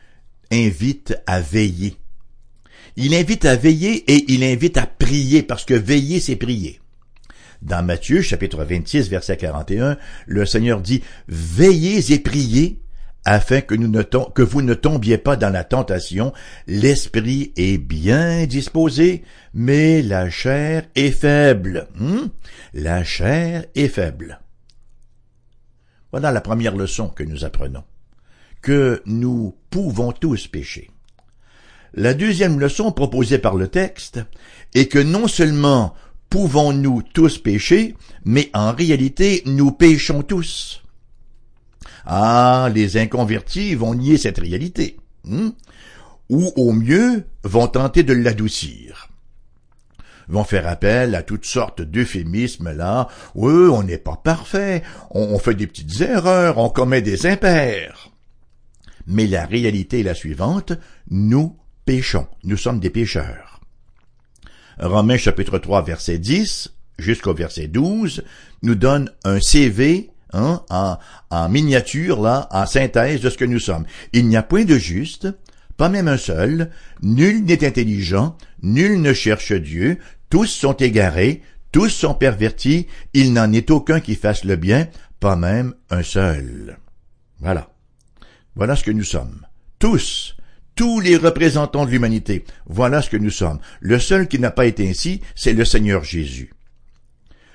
invite 0.52 1.16
à 1.26 1.40
veiller. 1.40 1.96
Il 2.96 3.14
invite 3.14 3.46
à 3.46 3.56
veiller 3.56 4.04
et 4.12 4.24
il 4.28 4.44
invite 4.44 4.76
à 4.76 4.86
prier 4.86 5.42
parce 5.42 5.64
que 5.64 5.74
veiller, 5.74 6.20
c'est 6.20 6.36
prier. 6.36 6.78
Dans 7.62 7.82
Matthieu 7.82 8.22
chapitre 8.22 8.64
26 8.64 9.08
verset 9.08 9.36
41, 9.36 9.96
le 10.26 10.44
Seigneur 10.44 10.80
dit 10.80 11.02
Veillez 11.28 12.12
et 12.12 12.18
priez 12.18 12.82
afin 13.24 13.60
que, 13.60 14.42
vous 14.42 14.62
ne 14.62 14.74
tombiez 14.74 15.16
pas 15.16 15.36
dans 15.36 15.50
la 15.50 15.64
tentation. 15.64 16.32
L'esprit 16.66 17.52
est 17.56 17.78
bien 17.78 18.46
disposé, 18.46 19.22
mais 19.54 20.02
la 20.02 20.28
chair 20.28 20.84
est 20.96 21.12
faible. 21.12 21.86
Hmm? 21.96 22.26
La 22.74 23.04
chair 23.04 23.64
est 23.74 23.88
faible. 23.88 24.40
Voilà 26.10 26.32
la 26.32 26.40
première 26.40 26.76
leçon 26.76 27.08
que 27.08 27.22
nous 27.22 27.44
apprenons 27.44 27.84
que 28.62 29.02
nous 29.04 29.54
pouvons 29.70 30.12
tous 30.12 30.46
pécher. 30.46 30.90
La 31.94 32.14
deuxième 32.14 32.58
leçon 32.58 32.92
proposée 32.92 33.38
par 33.38 33.56
le 33.56 33.68
texte 33.68 34.20
est 34.74 34.86
que 34.86 34.98
non 34.98 35.28
seulement 35.28 35.94
pouvons-nous 36.30 37.02
tous 37.02 37.36
pécher, 37.36 37.94
mais 38.24 38.48
en 38.54 38.72
réalité 38.72 39.42
nous 39.44 39.72
péchons 39.72 40.22
tous. 40.22 40.82
Ah, 42.06 42.70
les 42.74 42.96
inconvertis 42.96 43.74
vont 43.74 43.94
nier 43.94 44.16
cette 44.16 44.38
réalité, 44.38 44.96
hmm? 45.24 45.50
ou 46.30 46.52
au 46.56 46.72
mieux 46.72 47.24
vont 47.44 47.68
tenter 47.68 48.02
de 48.02 48.14
l'adoucir 48.14 49.08
vont 50.28 50.44
faire 50.44 50.66
appel 50.66 51.14
à 51.14 51.22
toutes 51.22 51.44
sortes 51.44 51.82
d'euphémismes 51.82 52.72
là. 52.72 53.08
Oui, 53.34 53.68
on 53.70 53.82
n'est 53.82 53.98
pas 53.98 54.16
parfait, 54.16 54.82
on 55.10 55.38
fait 55.38 55.54
des 55.54 55.66
petites 55.66 56.00
erreurs, 56.00 56.56
on 56.58 56.70
commet 56.70 57.02
des 57.02 57.26
impairs. 57.26 58.11
Mais 59.06 59.26
la 59.26 59.46
réalité 59.46 60.00
est 60.00 60.04
la 60.04 60.14
suivante, 60.14 60.72
nous 61.10 61.56
péchons, 61.84 62.26
nous 62.44 62.56
sommes 62.56 62.80
des 62.80 62.90
pécheurs. 62.90 63.60
Romains 64.78 65.16
chapitre 65.16 65.58
3 65.58 65.82
verset 65.82 66.18
10 66.18 66.72
jusqu'au 66.98 67.34
verset 67.34 67.68
12 67.68 68.24
nous 68.62 68.74
donne 68.74 69.10
un 69.24 69.40
CV 69.40 70.10
hein, 70.32 70.62
en, 70.70 71.48
miniature, 71.48 72.20
là, 72.20 72.48
en 72.50 72.66
synthèse 72.66 73.20
de 73.20 73.30
ce 73.30 73.36
que 73.36 73.44
nous 73.44 73.58
sommes. 73.58 73.84
Il 74.12 74.28
n'y 74.28 74.36
a 74.36 74.42
point 74.42 74.64
de 74.64 74.78
juste, 74.78 75.28
pas 75.76 75.88
même 75.88 76.08
un 76.08 76.16
seul, 76.16 76.70
nul 77.02 77.44
n'est 77.44 77.66
intelligent, 77.66 78.36
nul 78.62 79.00
ne 79.00 79.12
cherche 79.12 79.52
Dieu, 79.52 79.98
tous 80.30 80.46
sont 80.46 80.74
égarés, 80.74 81.42
tous 81.72 81.88
sont 81.88 82.14
pervertis, 82.14 82.86
il 83.14 83.32
n'en 83.32 83.52
est 83.52 83.70
aucun 83.70 84.00
qui 84.00 84.14
fasse 84.14 84.44
le 84.44 84.56
bien, 84.56 84.88
pas 85.20 85.36
même 85.36 85.74
un 85.90 86.02
seul. 86.02 86.78
Voilà. 87.40 87.71
Voilà 88.54 88.76
ce 88.76 88.84
que 88.84 88.90
nous 88.90 89.04
sommes. 89.04 89.46
Tous, 89.78 90.36
tous 90.74 91.00
les 91.00 91.16
représentants 91.16 91.86
de 91.86 91.90
l'humanité, 91.90 92.44
voilà 92.66 93.02
ce 93.02 93.10
que 93.10 93.16
nous 93.16 93.30
sommes. 93.30 93.58
Le 93.80 93.98
seul 93.98 94.28
qui 94.28 94.38
n'a 94.38 94.50
pas 94.50 94.66
été 94.66 94.88
ainsi, 94.88 95.20
c'est 95.34 95.52
le 95.52 95.64
Seigneur 95.64 96.04
Jésus. 96.04 96.52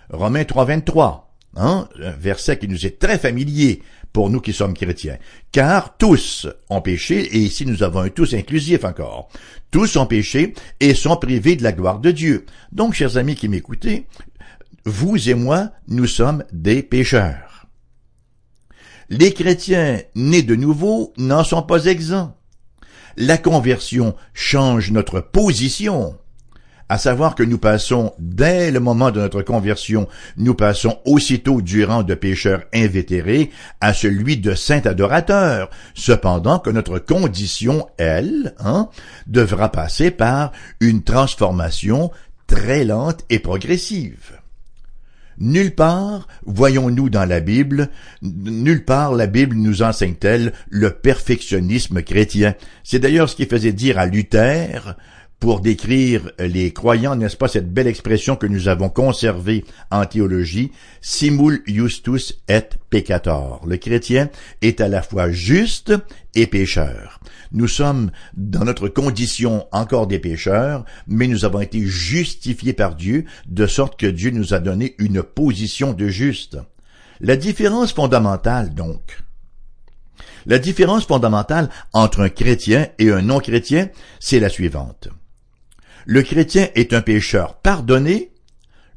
Romains 0.10 0.44
3.23. 0.44 1.24
hein, 1.58 1.90
un 2.02 2.12
verset 2.12 2.58
qui 2.58 2.68
nous 2.68 2.86
est 2.86 3.00
très 3.00 3.18
familier 3.18 3.82
pour 4.14 4.30
nous 4.30 4.42
qui 4.42 4.54
sommes 4.54 4.74
chrétiens. 4.74 5.18
Car 5.52 5.98
tous 5.98 6.48
ont 6.70 6.82
péché, 6.82 7.20
et 7.36 7.40
ici 7.40 7.66
nous 7.66 7.84
avons 7.84 8.00
un 8.00 8.10
tous 8.10 8.34
inclusif 8.34 8.84
encore. 8.84 9.30
Tous 9.70 9.96
ont 9.98 10.08
péché 10.08 10.54
et 10.80 10.96
sont 10.96 11.18
privés 11.18 11.56
de 11.56 11.64
la 11.64 11.74
gloire 11.74 12.00
de 12.00 12.12
Dieu. 12.12 12.46
Donc, 12.72 12.94
chers 12.94 13.18
amis 13.18 13.36
qui 13.36 13.50
m'écoutez, 13.50 14.08
vous 14.86 15.30
et 15.30 15.34
moi, 15.34 15.72
nous 15.88 16.08
sommes 16.08 16.44
des 16.52 16.82
pécheurs. 16.82 17.47
Les 19.10 19.34
chrétiens 19.34 20.02
nés 20.16 20.44
de 20.44 20.56
nouveau 20.56 21.14
n'en 21.18 21.44
sont 21.44 21.64
pas 21.64 21.86
exempts. 21.86 22.36
La 23.16 23.38
conversion 23.38 24.16
change 24.34 24.92
notre 24.92 25.22
position 25.22 26.18
à 26.90 26.98
savoir 26.98 27.36
que 27.36 27.44
nous 27.44 27.58
passons, 27.58 28.14
dès 28.18 28.72
le 28.72 28.80
moment 28.80 29.12
de 29.12 29.20
notre 29.20 29.42
conversion, 29.42 30.08
nous 30.38 30.54
passons 30.54 31.00
aussitôt 31.06 31.62
du 31.62 31.84
rang 31.84 32.04
de 32.04 32.16
pécheurs 32.16 32.64
invétérés 32.74 33.52
à 33.82 33.94
celui 33.94 34.38
de 34.38 34.56
saint 34.56 34.82
adorateur, 34.86 35.70
cependant 35.94 36.60
que 36.60 36.70
notre 36.70 37.00
condition, 37.00 37.88
elle, 37.98 38.56
hein, 38.60 38.90
devra 39.28 39.70
passer 39.70 40.12
par 40.12 40.54
une 40.80 41.04
transformation 41.04 42.12
très 42.48 42.86
lente 42.86 43.26
et 43.30 43.40
progressive. 43.40 44.37
Nulle 45.40 45.76
part, 45.76 46.28
voyons-nous 46.46 47.10
dans 47.10 47.26
la 47.26 47.40
Bible, 47.40 47.90
nulle 48.24 48.84
part 48.84 49.14
la 49.14 49.28
Bible 49.28 49.56
nous 49.56 49.84
enseigne-t-elle 49.84 50.52
le 50.70 50.92
perfectionnisme 50.92 52.02
chrétien. 52.02 52.56
C'est 52.84 52.98
d'ailleurs 52.98 53.30
ce 53.30 53.36
qui 53.36 53.46
faisait 53.46 53.74
dire 53.74 54.00
à 54.00 54.08
Luther, 54.08 54.96
pour 55.40 55.62
décrire 55.62 56.32
les 56.40 56.74
croyants, 56.74 57.16
n'est-ce 57.16 57.38
pas, 57.38 57.48
cette 57.48 57.72
belle 57.72 57.88
expression 57.88 58.36
que 58.36 58.48
nous 58.48 58.68
avons 58.68 58.90
conservée 58.90 59.66
en 59.92 60.06
théologie, 60.06 60.72
simul 61.00 61.62
justus 61.68 62.40
et 62.48 62.64
peccator. 62.90 63.62
Le 63.68 63.78
chrétien 63.78 64.30
est 64.62 64.82
à 64.82 64.88
la 64.88 65.04
fois 65.04 65.32
juste 65.32 65.94
et 66.34 66.48
pécheur. 66.48 67.20
Nous 67.52 67.68
sommes 67.68 68.12
dans 68.36 68.66
notre 68.66 68.88
condition 68.88 69.68
encore 69.72 70.08
des 70.08 70.20
pécheurs, 70.20 70.86
mais 71.08 71.28
nous 71.28 71.46
avons 71.46 71.62
été 71.62 71.82
justifiés 71.86 72.74
par 72.74 72.96
Dieu, 72.96 73.26
de 73.48 73.68
sorte 73.68 74.00
que 74.00 74.08
Dieu 74.08 74.32
nous 74.32 74.54
a 74.54 74.60
donné 74.60 74.96
une 74.98 75.22
position 75.22 75.94
de 75.94 76.08
juste. 76.08 76.58
La 77.20 77.36
différence 77.36 77.94
fondamentale, 77.94 78.74
donc, 78.74 79.20
la 80.48 80.60
différence 80.60 81.06
fondamentale 81.06 81.70
entre 81.94 82.22
un 82.22 82.30
chrétien 82.30 82.88
et 83.00 83.12
un 83.12 83.22
non-chrétien, 83.22 83.90
c'est 84.20 84.40
la 84.40 84.50
suivante. 84.50 85.10
Le 86.10 86.22
chrétien 86.22 86.70
est 86.74 86.94
un 86.94 87.02
pécheur 87.02 87.56
pardonné, 87.56 88.32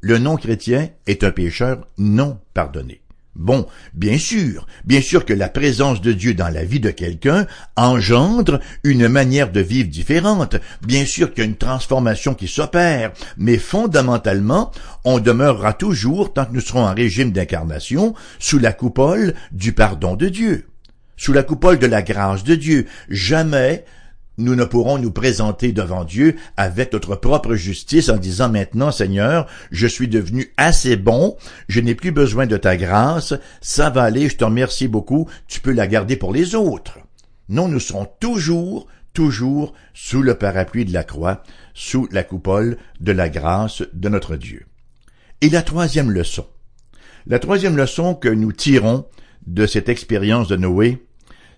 le 0.00 0.18
non-chrétien 0.18 0.90
est 1.08 1.24
un 1.24 1.32
pécheur 1.32 1.88
non 1.98 2.38
pardonné. 2.54 3.00
Bon, 3.34 3.66
bien 3.94 4.16
sûr, 4.16 4.68
bien 4.84 5.00
sûr 5.00 5.24
que 5.24 5.32
la 5.32 5.48
présence 5.48 6.00
de 6.00 6.12
Dieu 6.12 6.34
dans 6.34 6.50
la 6.50 6.64
vie 6.64 6.78
de 6.78 6.92
quelqu'un 6.92 7.48
engendre 7.74 8.60
une 8.84 9.08
manière 9.08 9.50
de 9.50 9.60
vivre 9.60 9.88
différente, 9.88 10.54
bien 10.86 11.04
sûr 11.04 11.34
qu'il 11.34 11.42
y 11.42 11.46
a 11.48 11.50
une 11.50 11.56
transformation 11.56 12.34
qui 12.34 12.46
s'opère, 12.46 13.10
mais 13.36 13.58
fondamentalement, 13.58 14.70
on 15.04 15.18
demeurera 15.18 15.72
toujours, 15.72 16.32
tant 16.32 16.44
que 16.44 16.52
nous 16.52 16.60
serons 16.60 16.86
en 16.86 16.94
régime 16.94 17.32
d'incarnation, 17.32 18.14
sous 18.38 18.60
la 18.60 18.72
coupole 18.72 19.34
du 19.50 19.72
pardon 19.72 20.14
de 20.14 20.28
Dieu, 20.28 20.68
sous 21.16 21.32
la 21.32 21.42
coupole 21.42 21.80
de 21.80 21.88
la 21.88 22.02
grâce 22.02 22.44
de 22.44 22.54
Dieu. 22.54 22.86
Jamais 23.08 23.84
nous 24.40 24.54
ne 24.54 24.64
pourrons 24.64 24.98
nous 24.98 25.10
présenter 25.10 25.72
devant 25.72 26.04
Dieu 26.04 26.36
avec 26.56 26.92
notre 26.92 27.14
propre 27.14 27.54
justice 27.54 28.08
en 28.08 28.16
disant 28.16 28.48
maintenant, 28.48 28.90
Seigneur, 28.90 29.46
je 29.70 29.86
suis 29.86 30.08
devenu 30.08 30.52
assez 30.56 30.96
bon, 30.96 31.36
je 31.68 31.80
n'ai 31.80 31.94
plus 31.94 32.10
besoin 32.10 32.46
de 32.46 32.56
ta 32.56 32.76
grâce, 32.76 33.34
ça 33.60 33.90
va 33.90 34.02
aller, 34.02 34.28
je 34.28 34.36
te 34.36 34.44
remercie 34.44 34.88
beaucoup, 34.88 35.28
tu 35.46 35.60
peux 35.60 35.72
la 35.72 35.86
garder 35.86 36.16
pour 36.16 36.32
les 36.32 36.54
autres. 36.54 36.98
Non, 37.48 37.68
nous 37.68 37.80
serons 37.80 38.08
toujours, 38.20 38.86
toujours 39.12 39.74
sous 39.92 40.22
le 40.22 40.34
parapluie 40.34 40.84
de 40.84 40.92
la 40.92 41.04
croix, 41.04 41.42
sous 41.74 42.08
la 42.10 42.22
coupole 42.22 42.78
de 43.00 43.12
la 43.12 43.28
grâce 43.28 43.82
de 43.92 44.08
notre 44.08 44.36
Dieu. 44.36 44.66
Et 45.40 45.50
la 45.50 45.62
troisième 45.62 46.10
leçon. 46.10 46.46
La 47.26 47.38
troisième 47.38 47.76
leçon 47.76 48.14
que 48.14 48.28
nous 48.28 48.52
tirons 48.52 49.06
de 49.46 49.66
cette 49.66 49.88
expérience 49.88 50.48
de 50.48 50.56
Noé, 50.56 51.04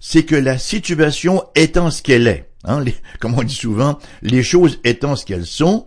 c'est 0.01 0.25
que 0.25 0.35
la 0.35 0.59
situation 0.59 1.45
étant 1.55 1.91
ce 1.91 2.03
qu'elle 2.03 2.27
est, 2.27 2.52
Hein, 2.65 2.85
comme 3.21 3.35
on 3.35 3.43
dit 3.43 3.55
souvent, 3.55 3.99
les 4.23 4.43
choses 4.43 4.79
étant 4.85 5.17
ce 5.17 5.25
qu'elles 5.25 5.47
sont, 5.47 5.87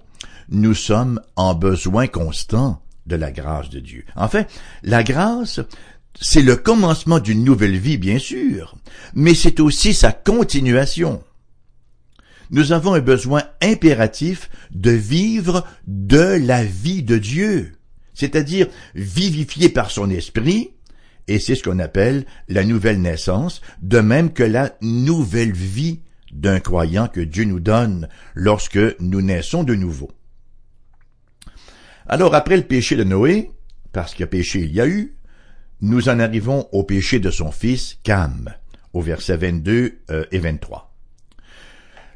nous 0.49 0.73
sommes 0.73 1.21
en 1.35 1.55
besoin 1.55 2.07
constant 2.07 2.81
de 3.05 3.15
la 3.15 3.31
grâce 3.31 3.69
de 3.69 3.79
Dieu. 3.79 4.05
En 4.15 4.27
fait, 4.27 4.49
la 4.83 5.03
grâce, 5.03 5.61
c'est 6.19 6.41
le 6.41 6.55
commencement 6.55 7.19
d'une 7.19 7.43
nouvelle 7.43 7.77
vie, 7.77 7.97
bien 7.97 8.19
sûr, 8.19 8.75
mais 9.13 9.33
c'est 9.33 9.59
aussi 9.59 9.93
sa 9.93 10.11
continuation. 10.11 11.23
Nous 12.51 12.71
avons 12.71 12.93
un 12.93 13.01
besoin 13.01 13.43
impératif 13.61 14.49
de 14.71 14.91
vivre 14.91 15.65
de 15.87 16.39
la 16.41 16.63
vie 16.63 17.03
de 17.03 17.17
Dieu, 17.17 17.73
c'est-à-dire 18.13 18.67
vivifié 18.93 19.69
par 19.69 19.91
son 19.91 20.09
esprit, 20.09 20.71
et 21.27 21.39
c'est 21.39 21.55
ce 21.55 21.63
qu'on 21.63 21.79
appelle 21.79 22.25
la 22.47 22.63
nouvelle 22.63 23.01
naissance, 23.01 23.61
de 23.81 23.99
même 23.99 24.31
que 24.31 24.43
la 24.43 24.75
nouvelle 24.81 25.53
vie 25.53 26.01
d'un 26.35 26.59
croyant 26.59 27.07
que 27.07 27.21
Dieu 27.21 27.45
nous 27.45 27.59
donne 27.59 28.09
lorsque 28.33 28.79
nous 28.99 29.21
naissons 29.21 29.63
de 29.63 29.73
nouveau. 29.73 30.11
Alors 32.07 32.35
après 32.35 32.57
le 32.57 32.63
péché 32.63 32.95
de 32.95 33.03
Noé, 33.03 33.51
parce 33.93 34.13
que 34.13 34.25
péché 34.25 34.59
il 34.59 34.73
y 34.73 34.81
a 34.81 34.87
eu, 34.87 35.15
nous 35.81 36.09
en 36.09 36.19
arrivons 36.19 36.67
au 36.71 36.83
péché 36.83 37.19
de 37.19 37.31
son 37.31 37.51
fils 37.51 37.97
Cam, 38.03 38.53
au 38.93 39.01
verset 39.01 39.37
22 39.37 39.99
euh, 40.11 40.25
et 40.31 40.39
23. 40.39 40.93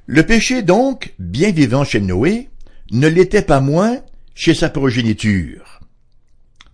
Le 0.06 0.24
péché 0.24 0.64
donc, 0.64 1.14
bien 1.18 1.52
vivant 1.52 1.84
chez 1.84 2.02
Noé, 2.02 2.50
ne 2.92 3.08
l'était 3.08 3.42
pas 3.42 3.62
moins 3.62 4.00
chez 4.36 4.54
sa 4.54 4.70
progéniture. 4.70 5.80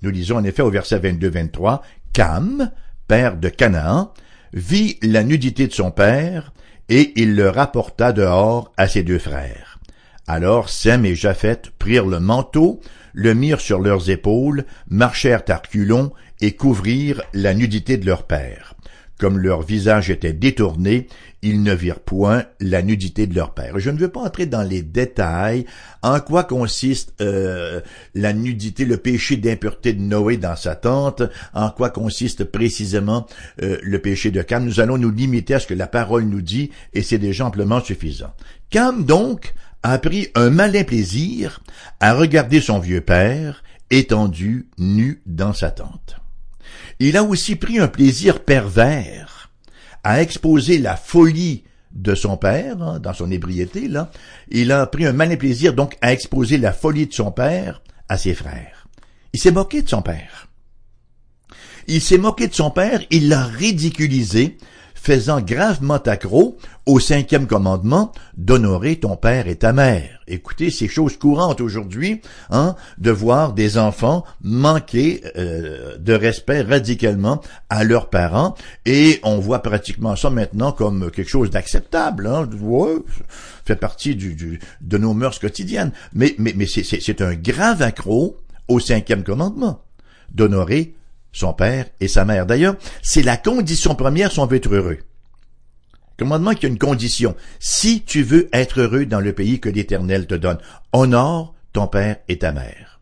Nous 0.01 0.09
lisons 0.09 0.37
en 0.37 0.43
effet 0.43 0.61
au 0.61 0.71
verset 0.71 0.99
22-23, 0.99 1.81
Cam, 2.13 2.71
père 3.07 3.37
de 3.37 3.49
Canaan, 3.49 4.13
vit 4.53 4.97
la 5.01 5.23
nudité 5.23 5.67
de 5.67 5.73
son 5.73 5.91
père 5.91 6.53
et 6.89 7.13
il 7.15 7.35
le 7.35 7.49
rapporta 7.49 8.13
dehors 8.13 8.71
à 8.77 8.87
ses 8.87 9.03
deux 9.03 9.19
frères. 9.19 9.79
Alors 10.27 10.69
Sem 10.69 11.05
et 11.05 11.15
Japheth 11.15 11.71
prirent 11.77 12.07
le 12.07 12.19
manteau, 12.19 12.81
le 13.13 13.33
mirent 13.33 13.61
sur 13.61 13.79
leurs 13.79 14.09
épaules, 14.09 14.65
marchèrent 14.89 15.43
à 15.47 15.57
reculons 15.57 16.11
et 16.41 16.53
couvrirent 16.53 17.21
la 17.33 17.53
nudité 17.53 17.97
de 17.97 18.05
leur 18.05 18.23
père. 18.23 18.73
Comme 19.17 19.37
leur 19.37 19.61
visage 19.61 20.09
était 20.09 20.33
détourné, 20.33 21.07
ils 21.45 21.61
ne 21.61 21.75
virent 21.75 21.99
point 21.99 22.45
la 22.59 22.81
nudité 22.81 23.27
de 23.27 23.35
leur 23.35 23.53
père. 23.53 23.77
Je 23.77 23.91
ne 23.91 23.99
veux 23.99 24.07
pas 24.07 24.21
entrer 24.21 24.47
dans 24.47 24.63
les 24.63 24.81
détails 24.81 25.67
en 26.01 26.19
quoi 26.19 26.43
consiste 26.43 27.13
euh, 27.21 27.81
la 28.15 28.33
nudité, 28.33 28.83
le 28.83 28.97
péché 28.97 29.37
d'impureté 29.37 29.93
de 29.93 30.01
Noé 30.01 30.37
dans 30.37 30.55
sa 30.55 30.73
tente, 30.75 31.21
en 31.53 31.69
quoi 31.69 31.91
consiste 31.91 32.45
précisément 32.45 33.27
euh, 33.61 33.77
le 33.83 33.99
péché 33.99 34.31
de 34.31 34.41
Cam? 34.41 34.65
Nous 34.65 34.79
allons 34.79 34.97
nous 34.97 35.11
limiter 35.11 35.53
à 35.53 35.59
ce 35.59 35.67
que 35.67 35.75
la 35.75 35.85
parole 35.85 36.23
nous 36.23 36.41
dit 36.41 36.71
et 36.93 37.03
c'est 37.03 37.19
déjà 37.19 37.45
amplement 37.45 37.79
suffisant. 37.79 38.33
Cam 38.71 39.05
donc 39.05 39.53
a 39.83 39.99
pris 39.99 40.29
un 40.33 40.49
malin 40.49 40.83
plaisir 40.83 41.61
à 41.99 42.15
regarder 42.15 42.59
son 42.59 42.79
vieux 42.79 43.01
père 43.01 43.63
étendu 43.91 44.67
nu 44.79 45.21
dans 45.27 45.53
sa 45.53 45.69
tente. 45.69 46.15
Il 46.99 47.17
a 47.17 47.23
aussi 47.23 47.55
pris 47.55 47.77
un 47.77 47.87
plaisir 47.87 48.39
pervers 48.43 49.34
à 50.05 50.21
exposer 50.21 50.77
la 50.77 50.95
folie 50.95 51.63
de 51.91 52.13
son 52.13 52.37
père, 52.37 52.79
hein, 52.81 52.99
dans 52.99 53.13
son 53.13 53.31
ébriété, 53.31 53.87
là. 53.87 54.11
Il 54.49 54.71
a 54.71 54.85
pris 54.85 55.05
un 55.05 55.13
malin 55.13 55.35
plaisir, 55.35 55.73
donc, 55.73 55.97
à 56.01 56.13
exposer 56.13 56.59
la 56.59 56.73
folie 56.73 57.07
de 57.07 57.13
son 57.13 57.31
père 57.31 57.81
à 58.07 58.17
ses 58.17 58.35
frères. 58.35 58.87
Il 59.33 59.39
s'est 59.39 59.51
moqué 59.51 59.81
de 59.81 59.89
son 59.89 60.03
père. 60.03 60.47
Il 61.87 62.01
s'est 62.01 62.19
moqué 62.19 62.47
de 62.47 62.53
son 62.53 62.69
père, 62.69 63.01
il 63.09 63.29
l'a 63.29 63.45
ridiculisé, 63.45 64.57
faisant 65.05 65.39
gravement 65.39 65.97
accro 65.97 66.57
au 66.87 66.99
cinquième 66.99 67.45
commandement 67.45 68.11
d'honorer 68.37 68.95
ton 68.95 69.15
père 69.15 69.47
et 69.47 69.55
ta 69.55 69.71
mère. 69.71 70.19
Écoutez, 70.27 70.71
c'est 70.71 70.87
chose 70.87 71.17
courante 71.17 71.61
aujourd'hui, 71.61 72.21
hein, 72.49 72.75
de 72.97 73.11
voir 73.11 73.53
des 73.53 73.77
enfants 73.77 74.25
manquer 74.41 75.21
euh, 75.37 75.95
de 75.99 76.13
respect 76.13 76.63
radicalement 76.63 77.39
à 77.69 77.83
leurs 77.83 78.09
parents, 78.09 78.55
et 78.87 79.19
on 79.21 79.37
voit 79.37 79.61
pratiquement 79.61 80.15
ça 80.15 80.31
maintenant 80.31 80.71
comme 80.71 81.11
quelque 81.11 81.29
chose 81.29 81.51
d'acceptable. 81.51 82.25
Hein, 82.25 82.49
ouais, 82.59 82.95
fait 83.63 83.75
partie 83.75 84.15
de 84.15 84.97
nos 84.97 85.13
mœurs 85.13 85.37
quotidiennes. 85.37 85.91
Mais, 86.13 86.33
mais, 86.39 86.53
mais 86.57 86.65
c'est 86.65 87.21
un 87.21 87.35
grave 87.35 87.83
accro 87.83 88.37
au 88.67 88.79
cinquième 88.79 89.23
commandement 89.23 89.83
d'honorer 90.33 90.95
son 91.35 91.53
père 91.53 91.85
et 91.99 92.07
sa 92.07 92.25
mère. 92.25 92.45
D'ailleurs, 92.45 92.77
c'est 93.03 93.21
la 93.21 93.37
condition 93.37 93.93
première 93.93 94.31
si 94.31 94.39
on 94.39 94.47
veut 94.47 94.57
être 94.57 94.73
heureux. 94.73 94.99
Commandement 96.17 96.53
qu'il 96.53 96.63
y 96.63 96.65
a 96.67 96.69
une 96.69 96.79
condition. 96.79 97.35
Si 97.59 98.01
tu 98.03 98.23
veux 98.23 98.47
être 98.53 98.79
heureux 98.79 99.05
dans 99.05 99.19
le 99.19 99.33
pays 99.33 99.59
que 99.59 99.69
l'Éternel 99.69 100.27
te 100.27 100.35
donne, 100.35 100.59
honore 100.93 101.53
ton 101.73 101.87
père 101.87 102.17
et 102.29 102.39
ta 102.39 102.53
mère. 102.53 102.99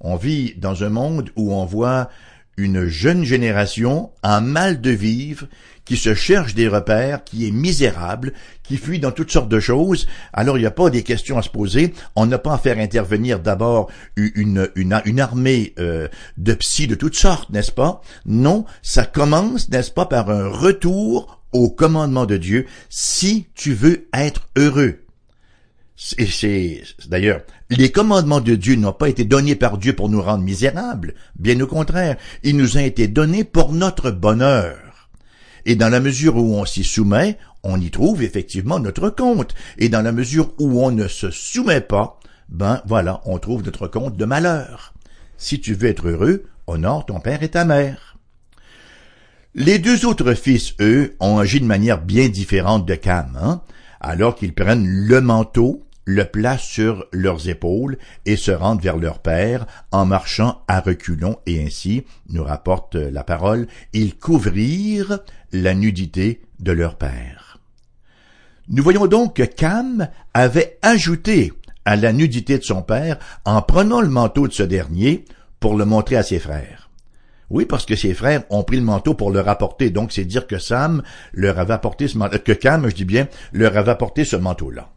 On 0.00 0.14
vit 0.14 0.54
dans 0.56 0.84
un 0.84 0.88
monde 0.88 1.30
où 1.34 1.52
on 1.52 1.64
voit 1.64 2.08
une 2.56 2.86
jeune 2.86 3.24
génération 3.24 4.12
en 4.22 4.40
mal 4.40 4.80
de 4.80 4.90
vivre, 4.90 5.48
qui 5.88 5.96
se 5.96 6.14
cherche 6.14 6.54
des 6.54 6.68
repères, 6.68 7.24
qui 7.24 7.48
est 7.48 7.50
misérable, 7.50 8.34
qui 8.62 8.76
fuit 8.76 9.00
dans 9.00 9.10
toutes 9.10 9.32
sortes 9.32 9.48
de 9.48 9.58
choses, 9.58 10.06
alors 10.34 10.58
il 10.58 10.60
n'y 10.60 10.66
a 10.66 10.70
pas 10.70 10.90
des 10.90 11.02
questions 11.02 11.38
à 11.38 11.42
se 11.42 11.48
poser. 11.48 11.94
On 12.14 12.26
n'a 12.26 12.38
pas 12.38 12.52
à 12.52 12.58
faire 12.58 12.78
intervenir 12.78 13.40
d'abord 13.40 13.90
une, 14.14 14.68
une, 14.76 15.20
armée 15.20 15.72
euh, 15.78 16.06
de 16.36 16.52
psy 16.52 16.86
de 16.88 16.94
toutes 16.94 17.16
sortes, 17.16 17.48
n'est-ce 17.48 17.72
pas? 17.72 18.02
Non, 18.26 18.66
ça 18.82 19.06
commence, 19.06 19.70
n'est-ce 19.70 19.90
pas, 19.90 20.04
par 20.04 20.28
un 20.28 20.48
retour 20.48 21.40
au 21.52 21.70
commandement 21.70 22.26
de 22.26 22.36
Dieu 22.36 22.66
si 22.90 23.46
tu 23.54 23.72
veux 23.72 24.08
être 24.12 24.46
heureux. 24.58 24.98
Et 26.18 26.26
c'est, 26.26 26.82
d'ailleurs, 27.08 27.40
les 27.70 27.90
commandements 27.90 28.42
de 28.42 28.56
Dieu 28.56 28.76
n'ont 28.76 28.92
pas 28.92 29.08
été 29.08 29.24
donnés 29.24 29.56
par 29.56 29.78
Dieu 29.78 29.94
pour 29.94 30.10
nous 30.10 30.20
rendre 30.20 30.44
misérables. 30.44 31.14
Bien 31.38 31.58
au 31.60 31.66
contraire, 31.66 32.16
ils 32.42 32.58
nous 32.58 32.76
ont 32.76 32.80
été 32.80 33.08
donnés 33.08 33.44
pour 33.44 33.72
notre 33.72 34.10
bonheur. 34.10 34.87
Et 35.68 35.76
dans 35.76 35.90
la 35.90 36.00
mesure 36.00 36.36
où 36.36 36.54
on 36.54 36.64
s'y 36.64 36.82
soumet, 36.82 37.36
on 37.62 37.78
y 37.78 37.90
trouve 37.90 38.22
effectivement 38.22 38.80
notre 38.80 39.10
compte. 39.10 39.54
Et 39.76 39.90
dans 39.90 40.00
la 40.00 40.12
mesure 40.12 40.54
où 40.58 40.82
on 40.82 40.90
ne 40.90 41.08
se 41.08 41.30
soumet 41.30 41.82
pas, 41.82 42.18
ben 42.48 42.80
voilà, 42.86 43.20
on 43.26 43.38
trouve 43.38 43.62
notre 43.62 43.86
compte 43.86 44.16
de 44.16 44.24
malheur. 44.24 44.94
Si 45.36 45.60
tu 45.60 45.74
veux 45.74 45.90
être 45.90 46.08
heureux, 46.08 46.44
honore 46.66 47.04
ton 47.04 47.20
père 47.20 47.42
et 47.42 47.50
ta 47.50 47.66
mère. 47.66 48.16
Les 49.54 49.78
deux 49.78 50.06
autres 50.06 50.32
fils, 50.32 50.72
eux, 50.80 51.14
ont 51.20 51.36
agi 51.36 51.60
de 51.60 51.66
manière 51.66 52.00
bien 52.00 52.30
différente 52.30 52.86
de 52.86 52.94
Cam, 52.94 53.38
hein? 53.38 53.60
alors 54.00 54.36
qu'ils 54.36 54.54
prennent 54.54 54.86
le 54.86 55.20
manteau 55.20 55.84
le 56.08 56.24
placent 56.24 56.62
sur 56.62 57.04
leurs 57.12 57.50
épaules 57.50 57.98
et 58.24 58.36
se 58.36 58.50
rendent 58.50 58.80
vers 58.80 58.96
leur 58.96 59.18
père 59.18 59.66
en 59.92 60.06
marchant 60.06 60.62
à 60.66 60.80
reculons 60.80 61.36
et 61.44 61.62
ainsi, 61.62 62.06
nous 62.30 62.42
rapporte 62.42 62.94
la 62.94 63.22
parole, 63.24 63.66
ils 63.92 64.16
couvrirent 64.16 65.18
la 65.52 65.74
nudité 65.74 66.40
de 66.60 66.72
leur 66.72 66.96
père. 66.96 67.60
Nous 68.68 68.82
voyons 68.82 69.06
donc 69.06 69.36
que 69.36 69.42
Cam 69.42 70.08
avait 70.32 70.78
ajouté 70.80 71.52
à 71.84 71.94
la 71.94 72.14
nudité 72.14 72.56
de 72.56 72.64
son 72.64 72.80
père 72.80 73.18
en 73.44 73.60
prenant 73.60 74.00
le 74.00 74.08
manteau 74.08 74.48
de 74.48 74.54
ce 74.54 74.62
dernier 74.62 75.26
pour 75.60 75.76
le 75.76 75.84
montrer 75.84 76.16
à 76.16 76.22
ses 76.22 76.38
frères. 76.38 76.88
Oui, 77.50 77.66
parce 77.66 77.84
que 77.84 77.96
ses 77.96 78.14
frères 78.14 78.44
ont 78.48 78.62
pris 78.62 78.76
le 78.78 78.82
manteau 78.82 79.12
pour 79.12 79.30
le 79.30 79.40
rapporter, 79.40 79.90
donc 79.90 80.12
c'est 80.12 80.24
dire 80.24 80.46
que 80.46 80.58
Sam 80.58 81.02
leur 81.34 81.58
avait 81.58 81.74
apporté 81.74 82.08
ce 82.08 82.16
manteau, 82.16 82.38
que 82.38 82.52
Cam, 82.52 82.88
je 82.88 82.94
dis 82.94 83.04
bien, 83.04 83.28
leur 83.52 83.76
avait 83.76 83.90
apporté 83.90 84.24
ce 84.24 84.36
manteau-là. 84.36 84.88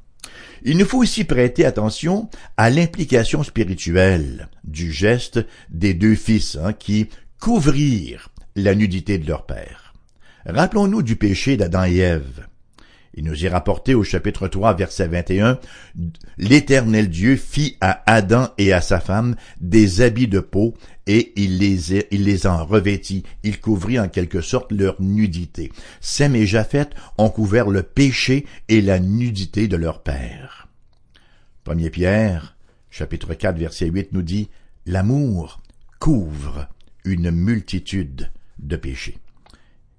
Il 0.63 0.77
nous 0.77 0.85
faut 0.85 0.99
aussi 0.99 1.23
prêter 1.23 1.65
attention 1.65 2.29
à 2.55 2.69
l'implication 2.69 3.43
spirituelle 3.43 4.49
du 4.63 4.91
geste 4.91 5.39
des 5.69 5.93
deux 5.93 6.15
fils 6.15 6.57
hein, 6.61 6.73
qui 6.73 7.09
couvrirent 7.39 8.29
la 8.55 8.75
nudité 8.75 9.17
de 9.17 9.27
leur 9.27 9.45
père. 9.45 9.93
Rappelons-nous 10.45 11.01
du 11.01 11.15
péché 11.15 11.57
d'Adam 11.57 11.85
et 11.85 11.97
Ève. 11.97 12.45
Il 13.13 13.25
nous 13.25 13.45
est 13.45 13.49
rapporté 13.49 13.93
au 13.93 14.03
chapitre 14.03 14.47
3, 14.47 14.73
verset 14.75 15.07
21, 15.07 15.59
L'Éternel 16.37 17.09
Dieu 17.09 17.35
fit 17.35 17.75
à 17.81 18.01
Adam 18.05 18.49
et 18.57 18.71
à 18.71 18.79
sa 18.79 19.01
femme 19.01 19.35
des 19.59 20.01
habits 20.01 20.29
de 20.29 20.39
peau, 20.39 20.75
et 21.07 21.33
il 21.35 21.57
les, 21.57 22.47
en 22.47 22.63
revêtit. 22.65 23.23
Il 23.43 23.59
couvrit 23.59 23.99
en 23.99 24.07
quelque 24.07 24.39
sorte 24.39 24.71
leur 24.71 25.01
nudité. 25.01 25.71
Sem 25.99 26.35
et 26.35 26.45
Japhet 26.45 26.89
ont 27.17 27.29
couvert 27.29 27.69
le 27.69 27.83
péché 27.83 28.45
et 28.69 28.81
la 28.81 29.00
nudité 29.00 29.67
de 29.67 29.75
leur 29.75 30.03
père. 30.03 30.69
Premier 31.65 31.89
Pierre, 31.89 32.55
chapitre 32.89 33.33
4, 33.33 33.57
verset 33.57 33.87
8 33.87 34.13
nous 34.13 34.21
dit, 34.21 34.50
L'amour 34.85 35.61
couvre 36.00 36.67
une 37.03 37.29
multitude 37.29 38.31
de 38.59 38.77
péchés. 38.77 39.17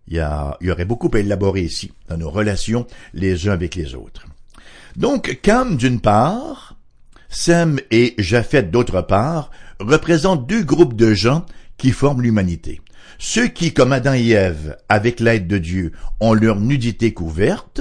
Il 0.09 0.17
y, 0.61 0.71
aurait 0.71 0.85
beaucoup 0.85 1.11
à 1.15 1.21
élaborer 1.21 1.63
ici, 1.63 1.93
dans 2.09 2.17
nos 2.17 2.31
relations 2.31 2.87
les 3.15 3.49
uns 3.49 3.53
avec 3.53 3.75
les 3.75 3.95
autres. 3.95 4.27
Donc, 4.97 5.41
Cam 5.43 5.77
d'une 5.77 6.01
part, 6.01 6.77
Sem 7.29 7.81
et 7.91 8.15
Japhet 8.19 8.65
d'autre 8.65 9.01
part, 9.01 9.51
représentent 9.81 10.47
deux 10.47 10.63
groupes 10.63 10.97
de 10.97 11.15
gens 11.15 11.47
qui 11.79 11.91
forment 11.91 12.23
l'humanité. 12.23 12.81
Ceux 13.19 13.49
qui, 13.49 13.73
comme 13.73 13.93
Adam 13.93 14.15
et 14.15 14.31
Ève, 14.31 14.77
avec 14.89 15.21
l'aide 15.21 15.47
de 15.47 15.59
Dieu, 15.59 15.93
ont 16.21 16.35
leur 16.35 16.61
nudité 16.61 17.15
couverte, 17.15 17.81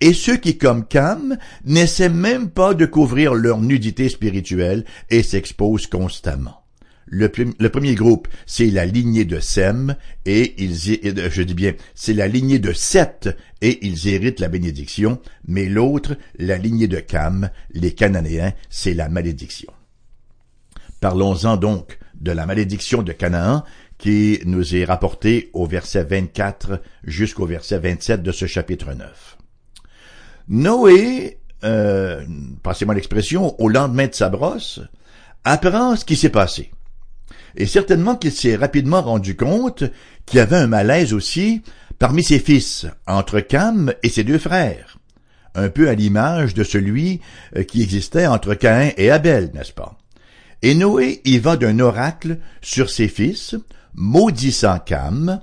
et 0.00 0.12
ceux 0.12 0.36
qui, 0.36 0.58
comme 0.58 0.86
Cam, 0.86 1.36
n'essaient 1.64 2.10
même 2.10 2.50
pas 2.50 2.74
de 2.74 2.86
couvrir 2.86 3.34
leur 3.34 3.60
nudité 3.60 4.08
spirituelle 4.08 4.84
et 5.10 5.22
s'exposent 5.22 5.86
constamment. 5.86 6.65
Le, 7.08 7.28
premier 7.28 7.94
groupe, 7.94 8.26
c'est 8.46 8.66
la 8.66 8.84
lignée 8.84 9.24
de 9.24 9.38
Sem, 9.38 9.94
et 10.24 10.60
ils, 10.60 10.76
je 10.76 11.42
dis 11.42 11.54
bien, 11.54 11.74
c'est 11.94 12.12
la 12.12 12.26
lignée 12.26 12.58
de 12.58 12.72
Seth, 12.72 13.28
et 13.62 13.86
ils 13.86 14.08
héritent 14.08 14.40
la 14.40 14.48
bénédiction, 14.48 15.20
mais 15.46 15.66
l'autre, 15.66 16.16
la 16.38 16.58
lignée 16.58 16.88
de 16.88 16.98
Cam, 16.98 17.50
les 17.70 17.94
Cananéens, 17.94 18.52
c'est 18.70 18.94
la 18.94 19.08
malédiction. 19.08 19.72
Parlons-en 21.00 21.56
donc 21.56 21.98
de 22.16 22.32
la 22.32 22.44
malédiction 22.44 23.02
de 23.02 23.12
Canaan, 23.12 23.62
qui 23.98 24.40
nous 24.44 24.74
est 24.74 24.84
rapportée 24.84 25.50
au 25.52 25.64
verset 25.64 26.02
24 26.02 26.82
jusqu'au 27.04 27.46
verset 27.46 27.78
27 27.78 28.22
de 28.22 28.32
ce 28.32 28.46
chapitre 28.46 28.92
9. 28.94 29.38
Noé, 30.48 31.38
euh, 31.62 32.24
passez-moi 32.64 32.96
l'expression, 32.96 33.58
au 33.60 33.68
lendemain 33.68 34.08
de 34.08 34.14
sa 34.14 34.28
brosse, 34.28 34.80
apprend 35.44 35.94
ce 35.94 36.04
qui 36.04 36.16
s'est 36.16 36.30
passé 36.30 36.72
et 37.56 37.66
certainement 37.66 38.16
qu'il 38.16 38.32
s'est 38.32 38.56
rapidement 38.56 39.02
rendu 39.02 39.36
compte 39.36 39.84
qu'il 40.24 40.38
y 40.38 40.42
avait 40.42 40.56
un 40.56 40.66
malaise 40.66 41.12
aussi 41.12 41.62
parmi 41.98 42.22
ses 42.22 42.38
fils, 42.38 42.86
entre 43.06 43.40
Cam 43.40 43.92
et 44.02 44.08
ses 44.08 44.24
deux 44.24 44.38
frères, 44.38 44.98
un 45.54 45.68
peu 45.68 45.88
à 45.88 45.94
l'image 45.94 46.54
de 46.54 46.64
celui 46.64 47.20
euh, 47.56 47.62
qui 47.62 47.82
existait 47.82 48.26
entre 48.26 48.54
Caïn 48.54 48.92
et 48.96 49.10
Abel, 49.10 49.50
n'est-ce 49.54 49.72
pas? 49.72 49.96
Et 50.62 50.74
Noé 50.74 51.20
y 51.24 51.38
va 51.38 51.56
d'un 51.56 51.78
oracle 51.78 52.38
sur 52.60 52.90
ses 52.90 53.08
fils, 53.08 53.56
maudissant 53.94 54.78
Cam, 54.78 55.40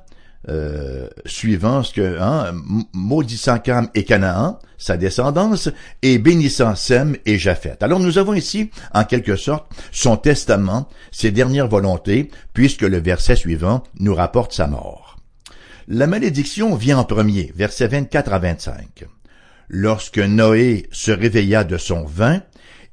euh, 0.49 1.07
suivant 1.25 1.83
ce 1.83 1.93
que, 1.93 2.19
hein, 2.19 2.53
maudissant 2.93 3.59
Cam 3.59 3.87
et 3.95 4.03
Canaan, 4.03 4.59
sa 4.77 4.97
descendance, 4.97 5.69
et 6.01 6.17
bénissant 6.17 6.75
Sem 6.75 7.15
et 7.25 7.37
Japhet. 7.37 7.77
Alors 7.81 7.99
nous 7.99 8.17
avons 8.17 8.33
ici, 8.33 8.69
en 8.93 9.05
quelque 9.05 9.37
sorte, 9.37 9.71
son 9.91 10.17
testament, 10.17 10.89
ses 11.11 11.31
dernières 11.31 11.69
volontés, 11.69 12.29
puisque 12.53 12.81
le 12.81 12.99
verset 12.99 13.37
suivant 13.37 13.83
nous 13.99 14.13
rapporte 14.13 14.51
sa 14.51 14.67
mort. 14.67 15.17
La 15.87 16.07
malédiction 16.07 16.75
vient 16.75 16.97
en 16.97 17.05
premier, 17.05 17.53
versets 17.55 17.87
24 17.87 18.33
à 18.33 18.39
25. 18.39 19.05
Lorsque 19.69 20.19
Noé 20.19 20.87
se 20.91 21.11
réveilla 21.11 21.63
de 21.63 21.77
son 21.77 22.03
vin, 22.03 22.41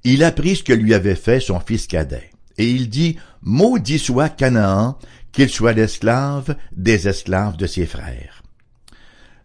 il 0.04 0.24
apprit 0.24 0.56
ce 0.56 0.62
que 0.62 0.72
lui 0.72 0.94
avait 0.94 1.14
fait 1.14 1.40
son 1.40 1.60
fils 1.60 1.86
cadet. 1.86 2.30
Et 2.58 2.68
il 2.70 2.88
dit, 2.88 3.16
Maudit 3.42 3.98
soit 3.98 4.28
Canaan, 4.28 4.98
qu'il 5.32 5.48
soit 5.48 5.72
l'esclave 5.72 6.56
des 6.72 7.08
esclaves 7.08 7.56
de 7.56 7.66
ses 7.66 7.86
frères. 7.86 8.42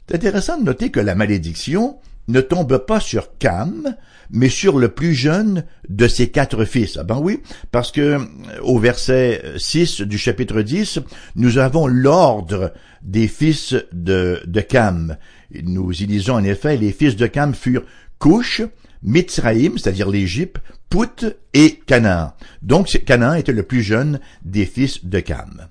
C'est 0.08 0.16
intéressant 0.16 0.60
de 0.60 0.66
noter 0.66 0.92
que 0.92 1.00
la 1.00 1.16
malédiction 1.16 1.98
ne 2.28 2.42
tombe 2.42 2.78
pas 2.80 3.00
sur 3.00 3.38
Cam, 3.38 3.96
mais 4.32 4.50
sur 4.50 4.80
le 4.80 4.90
plus 4.90 5.14
jeune 5.14 5.66
de 5.90 6.08
ses 6.08 6.30
quatre 6.30 6.66
fils. 6.66 6.98
Ah 6.98 7.04
ben 7.04 7.20
oui, 7.22 7.42
parce 7.72 7.92
que 7.92 8.02
euh, 8.02 8.20
au 8.62 8.80
verset 8.80 9.44
6 9.58 10.02
du 10.02 10.18
chapitre 10.18 10.62
10, 10.62 11.00
nous 11.36 11.58
avons 11.58 11.88
l'ordre 11.88 12.74
des 13.04 13.28
fils 13.28 13.76
de, 13.92 14.42
de 14.46 14.62
Cam. 14.62 15.18
Nous 15.64 15.92
y 15.92 16.06
lisons 16.06 16.36
en 16.36 16.44
effet, 16.44 16.78
les 16.78 16.92
fils 16.92 17.16
de 17.16 17.28
Cam 17.28 17.54
furent 17.54 17.86
Couche, 18.18 18.64
Mitzraïm, 19.04 19.78
c'est-à-dire 19.78 20.10
l'Égypte, 20.10 20.58
Pout 20.90 21.26
et 21.54 21.80
Canaan. 21.86 22.34
Donc 22.62 22.88
Canaan 23.06 23.36
était 23.36 23.52
le 23.52 23.64
plus 23.64 23.84
jeune 23.84 24.20
des 24.44 24.66
fils 24.66 25.06
de 25.06 25.20
Cam. 25.20 25.68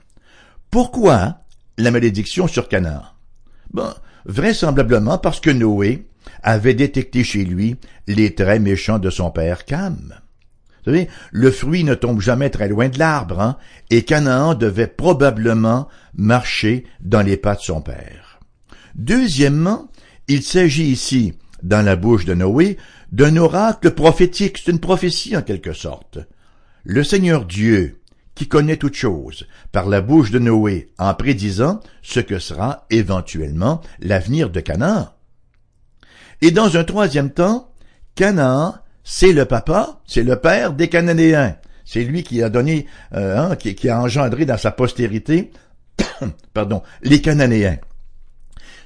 Pourquoi 0.75 1.39
la 1.79 1.93
malédiction 1.93 2.49
sur 2.49 2.69
Canaan? 2.69 3.05
Bon, 3.73 3.95
vraisemblablement 4.27 5.19
parce 5.19 5.39
que 5.39 5.51
Noé 5.51 6.09
avait 6.43 6.75
détecté 6.75 7.23
chez 7.23 7.45
lui 7.45 7.77
les 8.09 8.35
traits 8.35 8.61
méchants 8.61 8.99
de 8.99 9.09
son 9.09 9.31
père 9.31 9.67
Cam. 9.67 9.97
Vous 10.85 10.91
savez, 10.91 11.09
le 11.31 11.53
fruit 11.53 11.85
ne 11.85 11.95
tombe 11.95 12.21
jamais 12.21 12.51
très 12.51 12.67
loin 12.67 12.89
de 12.89 12.99
l'arbre, 12.99 13.39
hein, 13.41 13.57
et 13.91 14.03
Canaan 14.03 14.55
devait 14.55 14.89
probablement 14.89 15.87
marcher 16.17 16.87
dans 17.01 17.23
les 17.23 17.37
pas 17.37 17.55
de 17.55 17.61
son 17.61 17.81
père. 17.81 18.41
Deuxièmement, 18.97 19.93
il 20.27 20.43
s'agit 20.43 20.91
ici, 20.91 21.35
dans 21.63 21.83
la 21.83 21.95
bouche 21.95 22.25
de 22.25 22.35
Noé, 22.35 22.79
d'un 23.13 23.37
oracle 23.37 23.93
prophétique, 23.93 24.59
c'est 24.59 24.73
une 24.73 24.81
prophétie 24.81 25.37
en 25.37 25.43
quelque 25.43 25.73
sorte. 25.73 26.19
Le 26.83 27.05
Seigneur 27.05 27.45
Dieu 27.45 28.01
qui 28.35 28.49
connaît 28.49 28.77
toutes 28.77 28.97
choses, 28.97 29.47
par 29.73 29.89
la 29.89 30.01
bouche 30.01 30.31
de 30.31 30.39
Noé, 30.39 30.89
en 30.99 31.15
prédisant 31.15 31.81
ce 32.03 32.21
que 32.21 32.39
sera 32.39 32.87
éventuellement 32.91 33.81
l'avenir 34.01 34.51
de 34.51 34.61
Canaan. 34.61 35.11
Et 36.43 36.51
dans 36.51 36.77
un 36.77 36.85
troisième 36.85 37.31
temps, 37.31 37.73
Canaan, 38.15 38.75
c'est 39.05 39.33
le 39.33 39.45
papa, 39.45 40.01
c'est 40.07 40.25
le 40.25 40.37
père 40.37 40.73
des 40.73 40.89
Cananéens. 40.89 41.57
C'est 41.85 42.05
lui 42.05 42.23
qui 42.23 42.43
a 42.43 42.49
donné, 42.49 42.87
euh, 43.15 43.37
hein, 43.37 43.57
qui, 43.57 43.75
qui 43.75 43.89
a 43.89 44.01
engendré 44.01 44.47
dans 44.47 44.57
sa 44.57 44.71
postérité, 44.71 45.53
pardon, 46.55 46.83
les 47.03 47.21
Cananéens. 47.21 47.79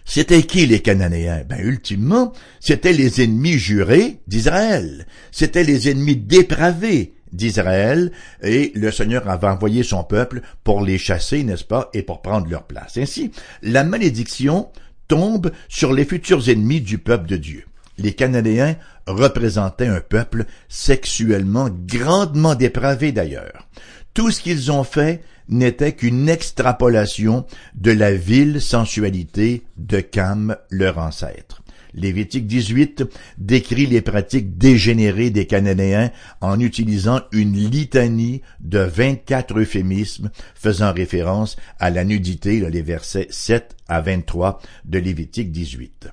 C'était 0.05 0.43
qui 0.43 0.67
les 0.67 0.81
Cananéens? 0.81 1.45
Ben, 1.47 1.61
ultimement, 1.61 2.33
c'était 2.61 2.95
les 2.95 3.23
ennemis 3.23 3.59
jurés 3.59 4.21
d'Israël. 4.27 5.07
C'était 5.31 5.65
les 5.65 5.91
ennemis 5.91 6.17
dépravés 6.17 7.15
d'Israël, 7.33 8.13
et 8.43 8.73
le 8.75 8.91
Seigneur 8.91 9.29
avait 9.29 9.47
envoyé 9.47 9.83
son 9.83 10.05
peuple 10.05 10.43
pour 10.65 10.81
les 10.81 10.99
chasser, 10.99 11.43
n'est-ce 11.43 11.65
pas, 11.65 11.91
et 11.95 12.03
pour 12.03 12.23
prendre 12.23 12.49
leur 12.49 12.65
place. 12.65 12.97
Ainsi, 12.97 13.33
la 13.63 13.85
malédiction 13.85 14.69
tombe 15.09 15.51
sur 15.69 15.93
les 15.93 16.05
futurs 16.05 16.49
ennemis 16.49 16.81
du 16.81 16.99
peuple 16.99 17.27
de 17.27 17.37
Dieu. 17.37 17.65
Les 17.97 18.13
Cananéens 18.13 18.77
représentaient 19.07 19.87
un 19.87 20.01
peuple 20.01 20.45
sexuellement 20.69 21.69
grandement 21.71 22.55
dépravé 22.55 23.11
d'ailleurs. 23.13 23.69
Tout 24.15 24.31
ce 24.31 24.41
qu'ils 24.41 24.71
ont 24.71 24.85
fait 24.85 25.23
n'était 25.49 25.93
qu'une 25.93 26.29
extrapolation 26.29 27.47
de 27.75 27.91
la 27.91 28.13
vile 28.13 28.61
sensualité 28.61 29.65
de 29.77 30.01
Cam, 30.01 30.57
leur 30.71 30.99
ancêtre. 30.99 31.58
Lévitique 31.95 32.47
18 32.47 33.05
décrit 33.39 33.87
les 33.87 34.03
pratiques 34.03 34.59
dégénérées 34.59 35.31
des 35.31 35.47
Cananéens 35.47 36.11
en 36.41 36.61
utilisant 36.61 37.21
une 37.33 37.57
litanie 37.57 38.43
de 38.61 38.81
24 38.81 39.59
euphémismes 39.59 40.31
faisant 40.55 40.93
référence 40.93 41.57
à 41.79 41.91
la 41.91 42.05
nudité, 42.05 42.69
les 42.69 42.83
versets 42.83 43.29
7 43.31 43.77
à 43.89 44.01
23 44.01 44.61
de 44.85 44.99
Lévitique 44.99 45.53
18. 45.53 46.09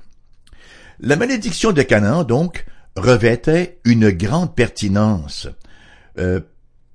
La 1.02 1.16
malédiction 1.16 1.72
de 1.72 1.82
Canaan, 1.82 2.24
donc, 2.24 2.66
revêtait 2.96 3.80
une 3.84 4.10
grande 4.12 4.56
pertinence 4.56 5.48
euh, 6.18 6.40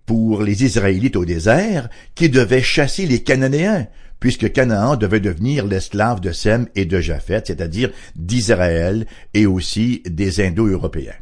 pour 0.06 0.42
les 0.42 0.64
Israélites 0.64 1.16
au 1.16 1.24
désert 1.24 1.88
qui 2.14 2.30
devaient 2.30 2.62
chasser 2.62 3.06
les 3.06 3.22
Cananéens, 3.22 3.86
puisque 4.20 4.52
Canaan 4.52 4.96
devait 4.96 5.20
devenir 5.20 5.66
l'esclave 5.66 6.20
de 6.20 6.30
Sem 6.30 6.68
et 6.74 6.84
de 6.84 7.00
Japheth, 7.00 7.48
c'est-à-dire 7.48 7.90
d'Israël 8.14 9.06
et 9.34 9.46
aussi 9.46 10.02
des 10.06 10.40
Indo-Européens. 10.40 11.14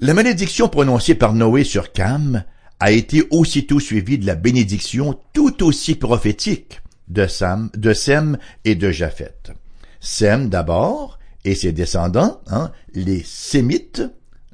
La 0.00 0.14
malédiction 0.14 0.68
prononcée 0.68 1.14
par 1.14 1.34
Noé 1.34 1.62
sur 1.62 1.92
Cam 1.92 2.44
a 2.80 2.90
été 2.90 3.22
aussitôt 3.30 3.78
suivie 3.78 4.18
de 4.18 4.26
la 4.26 4.34
bénédiction 4.34 5.18
tout 5.34 5.62
aussi 5.62 5.94
prophétique 5.94 6.80
de, 7.08 7.26
Sam, 7.26 7.70
de 7.76 7.92
Sem 7.92 8.38
et 8.64 8.74
de 8.74 8.90
Japheth. 8.90 9.52
Sem 10.00 10.48
d'abord 10.48 11.18
et 11.44 11.54
ses 11.54 11.72
descendants, 11.72 12.40
hein, 12.46 12.72
les 12.94 13.22
Sémites, 13.22 14.02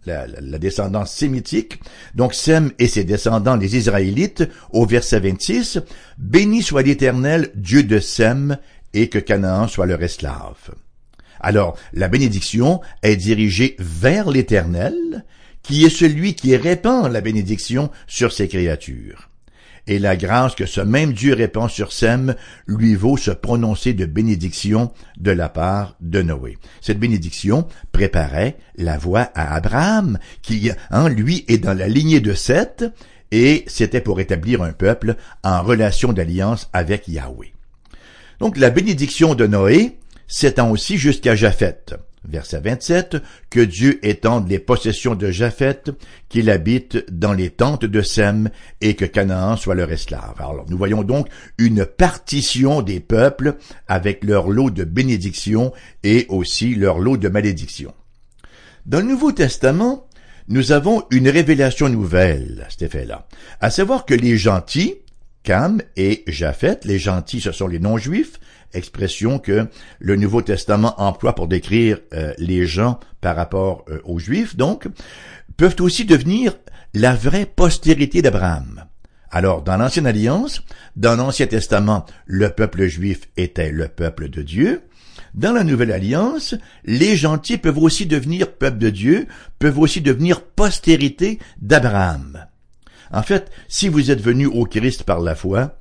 la, 0.07 0.59
descendance 0.59 1.13
sémitique, 1.13 1.81
donc 2.15 2.35
Sem 2.35 2.73
et 2.79 2.89
ses 2.89 3.05
descendants, 3.05 3.57
les 3.57 3.77
Israélites, 3.77 4.49
au 4.71 4.87
verset 4.87 5.21
26, 5.21 5.81
Béni 6.19 6.63
soit 6.63 6.83
l'Éternel, 6.83 7.51
Dieu 7.55 7.83
de 7.83 7.99
Sem, 7.99 8.59
et 8.95 9.09
que 9.09 9.19
Canaan 9.19 9.69
soit 9.69 9.87
leur 9.87 10.03
esclave. 10.03 10.75
Alors, 11.41 11.77
la 11.93 12.09
bénédiction 12.09 12.81
est 13.03 13.17
dirigée 13.17 13.77
vers 13.79 14.31
l'Éternel, 14.31 15.25
qui 15.63 15.85
est 15.85 15.91
celui 15.91 16.35
qui 16.35 16.57
répand 16.57 17.13
la 17.13 17.21
bénédiction 17.21 17.91
sur 18.07 18.33
ses 18.33 18.49
créatures 18.49 19.29
et 19.87 19.99
la 19.99 20.17
grâce 20.17 20.55
que 20.55 20.67
ce 20.67 20.81
même 20.81 21.13
Dieu 21.13 21.35
répand 21.35 21.71
sur 21.71 21.93
Sem 21.93 22.35
lui 22.67 22.95
vaut 22.95 23.17
se 23.17 23.31
prononcer 23.31 23.93
de 23.93 24.07
bénédiction 24.07 24.93
de 25.19 25.31
la 25.31 25.49
part 25.49 25.97
de 26.01 26.23
Noé. 26.23 26.59
Cette 26.81 26.99
bénédiction 26.99 27.67
préparait 27.93 28.57
la 28.77 28.99
voie 28.99 29.31
à 29.35 29.55
Abraham, 29.55 30.19
qui, 30.43 30.71
en 30.91 31.09
lui, 31.09 31.45
est 31.49 31.59
dans 31.59 31.75
la 31.77 31.89
lignée 31.89 32.21
de 32.21 32.35
Seth, 32.35 32.85
et 33.31 33.65
c'était 33.67 34.01
pour 34.01 34.21
établir 34.21 34.63
un 34.63 34.73
peuple 34.73 35.17
en 35.43 35.63
relation 35.63 36.13
d'alliance 36.13 36.69
avec 36.73 37.09
Yahweh. 37.09 37.53
Donc 38.39 38.57
la 38.57 38.71
bénédiction 38.71 39.35
de 39.35 39.47
Noé 39.47 39.99
s'étend 40.27 40.71
aussi 40.71 40.99
jusqu'à 40.99 41.35
Japheth 41.35 41.95
verset 42.29 42.61
27, 42.61 43.17
que 43.51 43.61
Dieu 43.61 43.99
étende 44.07 44.49
les 44.49 44.59
possessions 44.59 45.15
de 45.15 45.31
Japheth, 45.31 45.91
qu'il 46.29 46.51
habite 46.51 47.11
dans 47.11 47.33
les 47.33 47.51
tentes 47.51 47.85
de 47.85 48.03
Sem, 48.03 48.51
et 48.81 48.95
que 48.95 49.05
Canaan 49.05 49.57
soit 49.57 49.75
leur 49.75 49.91
esclave. 49.91 50.35
Alors 50.39 50.67
nous 50.69 50.79
voyons 50.79 51.03
donc 51.03 51.29
une 51.59 51.87
partition 51.87 52.83
des 52.83 53.01
peuples 53.01 53.57
avec 53.89 54.25
leur 54.25 54.49
lot 54.49 54.71
de 54.71 54.85
bénédictions 54.85 55.73
et 56.03 56.27
aussi 56.29 56.75
leur 56.75 56.99
lot 56.99 57.17
de 57.17 57.29
malédictions. 57.29 57.95
Dans 58.87 59.01
le 59.01 59.07
Nouveau 59.07 59.33
Testament, 59.33 60.07
nous 60.49 60.71
avons 60.71 61.05
une 61.11 61.29
révélation 61.29 61.89
nouvelle 61.89 62.65
à 62.67 62.71
cet 62.71 62.83
effet-là, 62.83 63.27
à 63.61 63.71
savoir 63.71 64.07
que 64.07 64.15
les 64.15 64.37
gentils, 64.37 64.95
Cam 65.43 65.81
et 65.97 66.23
Japheth, 66.27 66.85
les 66.85 66.99
gentils 66.99 67.41
ce 67.41 67.53
sont 67.53 67.67
les 67.67 67.79
non-juifs, 67.79 68.39
expression 68.77 69.39
que 69.39 69.67
le 69.99 70.17
Nouveau 70.17 70.43
Testament 70.43 70.95
emploie 71.01 71.35
pour 71.35 71.49
décrire 71.49 71.99
euh, 72.13 72.33
les 72.39 72.67
gens 72.67 73.01
par 73.21 73.37
rapport 73.37 73.85
euh, 73.89 74.01
aux 74.05 74.19
Juifs, 74.19 74.57
donc, 74.57 74.87
peuvent 75.57 75.77
aussi 75.81 76.05
devenir 76.05 76.55
la 76.95 77.15
vraie 77.15 77.47
postérité 77.47 78.23
d'Abraham. 78.23 78.85
Alors, 79.31 79.63
dans 79.63 79.77
l'Ancienne 79.77 80.07
Alliance, 80.07 80.63
dans 80.95 81.17
l'Ancien 81.17 81.47
Testament, 81.47 82.07
le 82.27 82.49
peuple 82.51 82.87
juif 82.87 83.29
était 83.37 83.71
le 83.71 83.89
peuple 83.89 84.29
de 84.29 84.43
Dieu. 84.43 84.83
Dans 85.35 85.53
la 85.53 85.65
Nouvelle 85.65 85.93
Alliance, 85.93 86.55
les 86.85 87.17
gentils 87.17 87.59
peuvent 87.59 87.79
aussi 87.79 88.07
devenir 88.07 88.53
peuple 88.53 88.79
de 88.79 88.91
Dieu, 88.91 89.27
peuvent 89.59 89.79
aussi 89.79 90.01
devenir 90.01 90.43
postérité 90.43 91.39
d'Abraham. 91.61 92.47
En 93.13 93.23
fait, 93.23 93.51
si 93.69 93.89
vous 93.89 94.11
êtes 94.11 94.23
venu 94.23 94.47
au 94.47 94.65
Christ 94.65 95.03
par 95.03 95.21
la 95.21 95.35
foi, 95.35 95.79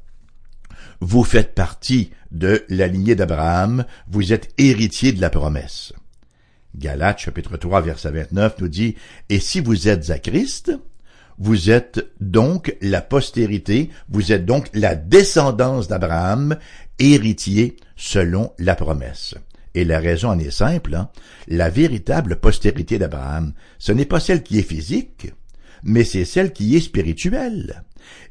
vous 1.07 1.23
faites 1.23 1.53
partie 1.53 2.09
de 2.31 2.65
la 2.67 2.87
lignée 2.87 3.13
d'Abraham, 3.13 3.85
vous 4.07 4.33
êtes 4.33 4.51
héritier 4.57 5.11
de 5.11 5.21
la 5.21 5.29
promesse. 5.29 5.93
Galates 6.75 7.19
chapitre 7.19 7.57
3 7.57 7.81
verset 7.81 8.09
29 8.09 8.55
nous 8.59 8.67
dit, 8.67 8.95
Et 9.29 9.39
si 9.39 9.59
vous 9.59 9.87
êtes 9.87 10.09
à 10.09 10.17
Christ, 10.17 10.71
vous 11.37 11.69
êtes 11.69 12.03
donc 12.19 12.75
la 12.81 13.01
postérité, 13.01 13.91
vous 14.09 14.31
êtes 14.31 14.45
donc 14.45 14.67
la 14.73 14.95
descendance 14.95 15.87
d'Abraham, 15.87 16.57
héritier 16.97 17.77
selon 17.95 18.53
la 18.57 18.73
promesse. 18.73 19.35
Et 19.75 19.85
la 19.85 19.99
raison 19.99 20.29
en 20.29 20.39
est 20.39 20.49
simple, 20.49 20.95
hein. 20.95 21.11
la 21.47 21.69
véritable 21.69 22.37
postérité 22.37 22.97
d'Abraham, 22.97 23.53
ce 23.77 23.91
n'est 23.91 24.05
pas 24.05 24.19
celle 24.19 24.41
qui 24.41 24.57
est 24.57 24.67
physique, 24.67 25.31
mais 25.83 26.03
c'est 26.03 26.25
celle 26.25 26.51
qui 26.51 26.75
est 26.75 26.79
spirituelle. 26.79 27.83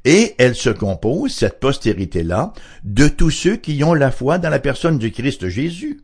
Et 0.05 0.35
elle 0.39 0.55
se 0.55 0.71
compose, 0.71 1.33
cette 1.33 1.61
postérité-là, 1.61 2.53
de 2.85 3.09
tous 3.09 3.31
ceux 3.31 3.57
qui 3.57 3.83
ont 3.85 3.95
la 3.95 4.11
foi 4.11 4.39
dans 4.39 4.51
la 4.51 4.59
personne 4.59 4.99
du 4.99 5.11
Christ 5.11 5.49
Jésus. 5.49 6.01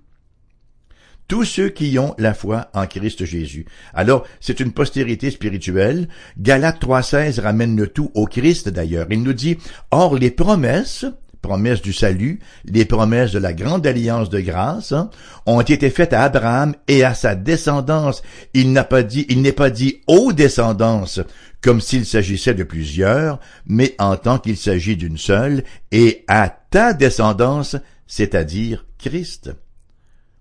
Tous 1.28 1.44
ceux 1.44 1.68
qui 1.68 1.96
ont 1.98 2.14
la 2.18 2.34
foi 2.34 2.70
en 2.74 2.86
Christ 2.86 3.24
Jésus. 3.24 3.64
Alors, 3.94 4.26
c'est 4.40 4.58
une 4.58 4.72
postérité 4.72 5.30
spirituelle. 5.30 6.08
Galates 6.38 6.82
3.16 6.82 7.40
ramène 7.40 7.76
le 7.76 7.86
tout 7.86 8.10
au 8.14 8.26
Christ 8.26 8.68
d'ailleurs. 8.68 9.06
Il 9.10 9.22
nous 9.22 9.32
dit, 9.32 9.58
Or 9.92 10.16
les 10.16 10.32
promesses, 10.32 11.04
promesses 11.40 11.82
du 11.82 11.92
salut, 11.92 12.40
les 12.64 12.84
promesses 12.84 13.32
de 13.32 13.38
la 13.38 13.52
grande 13.52 13.86
alliance 13.86 14.30
de 14.30 14.40
grâce, 14.40 14.92
hein, 14.92 15.10
ont 15.46 15.60
été 15.60 15.90
faites 15.90 16.12
à 16.12 16.22
Abraham 16.22 16.74
et 16.88 17.04
à 17.04 17.14
sa 17.14 17.34
descendance. 17.34 18.22
Il 18.54 18.72
n'a 18.72 18.84
pas 18.84 19.02
dit, 19.02 19.26
il 19.28 19.42
n'est 19.42 19.52
pas 19.52 19.70
dit 19.70 20.00
aux 20.06 20.32
descendances, 20.32 21.20
comme 21.60 21.80
s'il 21.80 22.06
s'agissait 22.06 22.54
de 22.54 22.64
plusieurs, 22.64 23.40
mais 23.66 23.94
en 23.98 24.16
tant 24.16 24.38
qu'il 24.38 24.56
s'agit 24.56 24.96
d'une 24.96 25.18
seule, 25.18 25.64
et 25.92 26.24
à 26.28 26.48
ta 26.48 26.92
descendance, 26.92 27.76
c'est-à-dire 28.06 28.86
Christ. 28.98 29.50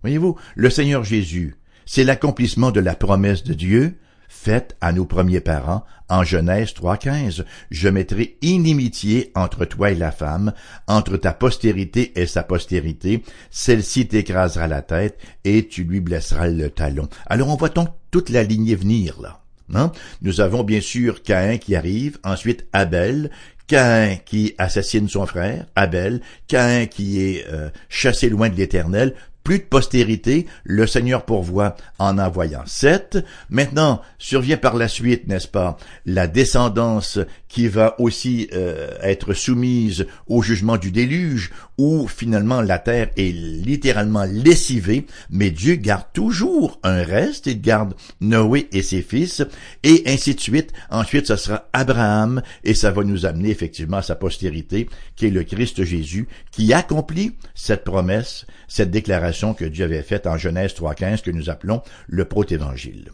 Voyez-vous, 0.01 0.38
le 0.55 0.69
Seigneur 0.69 1.03
Jésus, 1.03 1.55
c'est 1.85 2.03
l'accomplissement 2.03 2.71
de 2.71 2.79
la 2.79 2.95
promesse 2.95 3.43
de 3.43 3.53
Dieu, 3.53 3.97
faite 4.29 4.77
à 4.79 4.93
nos 4.93 5.05
premiers 5.05 5.41
parents 5.41 5.83
en 6.07 6.23
Genèse 6.23 6.69
3.15. 6.69 7.43
Je 7.71 7.89
mettrai 7.89 8.37
inimitié 8.41 9.31
entre 9.35 9.65
toi 9.65 9.91
et 9.91 9.95
la 9.95 10.11
femme, 10.11 10.53
entre 10.87 11.17
ta 11.17 11.33
postérité 11.33 12.13
et 12.15 12.27
sa 12.27 12.43
postérité. 12.43 13.23
Celle-ci 13.51 14.07
t'écrasera 14.07 14.67
la 14.67 14.81
tête 14.81 15.17
et 15.43 15.67
tu 15.67 15.83
lui 15.83 15.99
blesseras 15.99 16.47
le 16.47 16.69
talon. 16.69 17.09
Alors 17.25 17.49
on 17.49 17.57
voit 17.57 17.69
donc 17.69 17.89
toute 18.11 18.29
la 18.29 18.43
lignée 18.43 18.75
venir 18.75 19.19
là. 19.21 19.41
Hein? 19.73 19.91
Nous 20.21 20.41
avons 20.41 20.63
bien 20.63 20.81
sûr 20.81 21.21
Caïn 21.21 21.57
qui 21.57 21.75
arrive, 21.75 22.17
ensuite 22.23 22.65
Abel, 22.73 23.29
Caïn 23.67 24.15
qui 24.25 24.55
assassine 24.57 25.07
son 25.07 25.27
frère, 25.27 25.67
Abel, 25.75 26.21
Caïn 26.47 26.87
qui 26.87 27.21
est 27.21 27.45
euh, 27.51 27.69
chassé 27.87 28.29
loin 28.29 28.49
de 28.49 28.55
l'Éternel, 28.55 29.13
plus 29.43 29.60
de 29.60 29.63
postérité, 29.63 30.45
le 30.63 30.86
Seigneur 30.86 31.25
pourvoit 31.25 31.75
en 31.97 32.17
envoyant 32.17 32.63
sept. 32.65 33.17
Maintenant, 33.49 34.02
survient 34.17 34.58
par 34.58 34.75
la 34.75 34.88
suite, 34.88 35.28
n'est-ce 35.28 35.47
pas, 35.47 35.78
la 36.06 36.28
descendance 36.28 37.19
qui 37.47 37.67
va 37.67 37.99
aussi 37.99 38.47
euh, 38.54 38.91
être 39.02 39.34
soumise 39.34 40.06
au 40.28 40.41
jugement 40.41 40.78
du 40.78 40.91
déluge, 40.91 41.52
où 41.78 42.08
finalement 42.08 42.62
la 42.62 42.78
terre 42.78 43.10
est 43.17 43.32
littéralement 43.32 44.25
lessivée, 44.25 45.08
mais 45.32 45.49
Dieu 45.49 45.75
garde 45.75 46.06
toujours 46.13 46.80
un 46.84 47.02
reste, 47.02 47.47
il 47.47 47.62
garde 47.62 47.95
Noé 48.21 48.67
et 48.71 48.84
ses 48.84 49.02
fils, 49.02 49.43
et 49.84 50.04
ainsi 50.06 50.36
de 50.36 50.39
suite. 50.39 50.73
Ensuite, 50.91 51.28
ce 51.28 51.38
sera 51.38 51.67
Abraham, 51.73 52.43
et 52.63 52.75
ça 52.75 52.91
va 52.91 53.04
nous 53.04 53.25
amener 53.25 53.49
effectivement 53.49 53.97
à 53.97 54.04
sa 54.04 54.15
postérité, 54.15 54.88
qui 55.15 55.25
est 55.25 55.32
le 55.32 55.43
Christ 55.43 55.84
Jésus, 55.84 56.28
qui 56.52 56.71
accomplit 56.73 57.36
cette 57.56 57.84
promesse, 57.84 58.45
cette 58.67 58.91
déclaration 58.91 59.28
que 59.31 59.65
Dieu 59.65 59.85
avait 59.85 60.01
faite 60.01 60.27
en 60.27 60.37
Genèse 60.37 60.73
3.15, 60.73 61.21
que 61.21 61.31
nous 61.31 61.49
appelons 61.49 61.81
le 62.07 62.25
protévangile. 62.25 63.11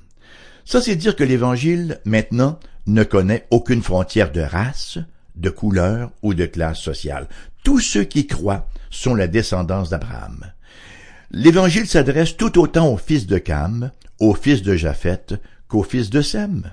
Ça, 0.66 0.82
c'est 0.82 0.96
dire 0.96 1.16
que 1.16 1.24
l'Évangile, 1.24 2.00
maintenant, 2.06 2.60
ne 2.88 3.04
connaît 3.04 3.46
aucune 3.52 3.84
frontière 3.84 4.32
de 4.32 4.42
race, 4.42 4.98
de 5.36 5.50
couleur 5.50 6.12
ou 6.22 6.34
de 6.34 6.46
classe 6.46 6.80
sociale. 6.80 7.28
Tous 7.64 7.80
ceux 7.80 8.04
qui 8.04 8.28
croient 8.28 8.68
sont 8.90 9.16
la 9.16 9.28
descendance 9.28 9.90
d'Abraham. 9.90 10.52
L'Évangile 11.32 11.88
s'adresse 11.88 12.38
tout 12.38 12.60
autant 12.60 12.92
aux 12.92 12.98
fils 12.98 13.28
de 13.28 13.38
Cam, 13.38 13.92
aux 14.20 14.34
fils 14.34 14.62
de 14.62 14.76
Japheth, 14.76 15.36
qu'aux 15.68 15.84
fils 15.84 16.10
de 16.10 16.22
Sem. 16.22 16.72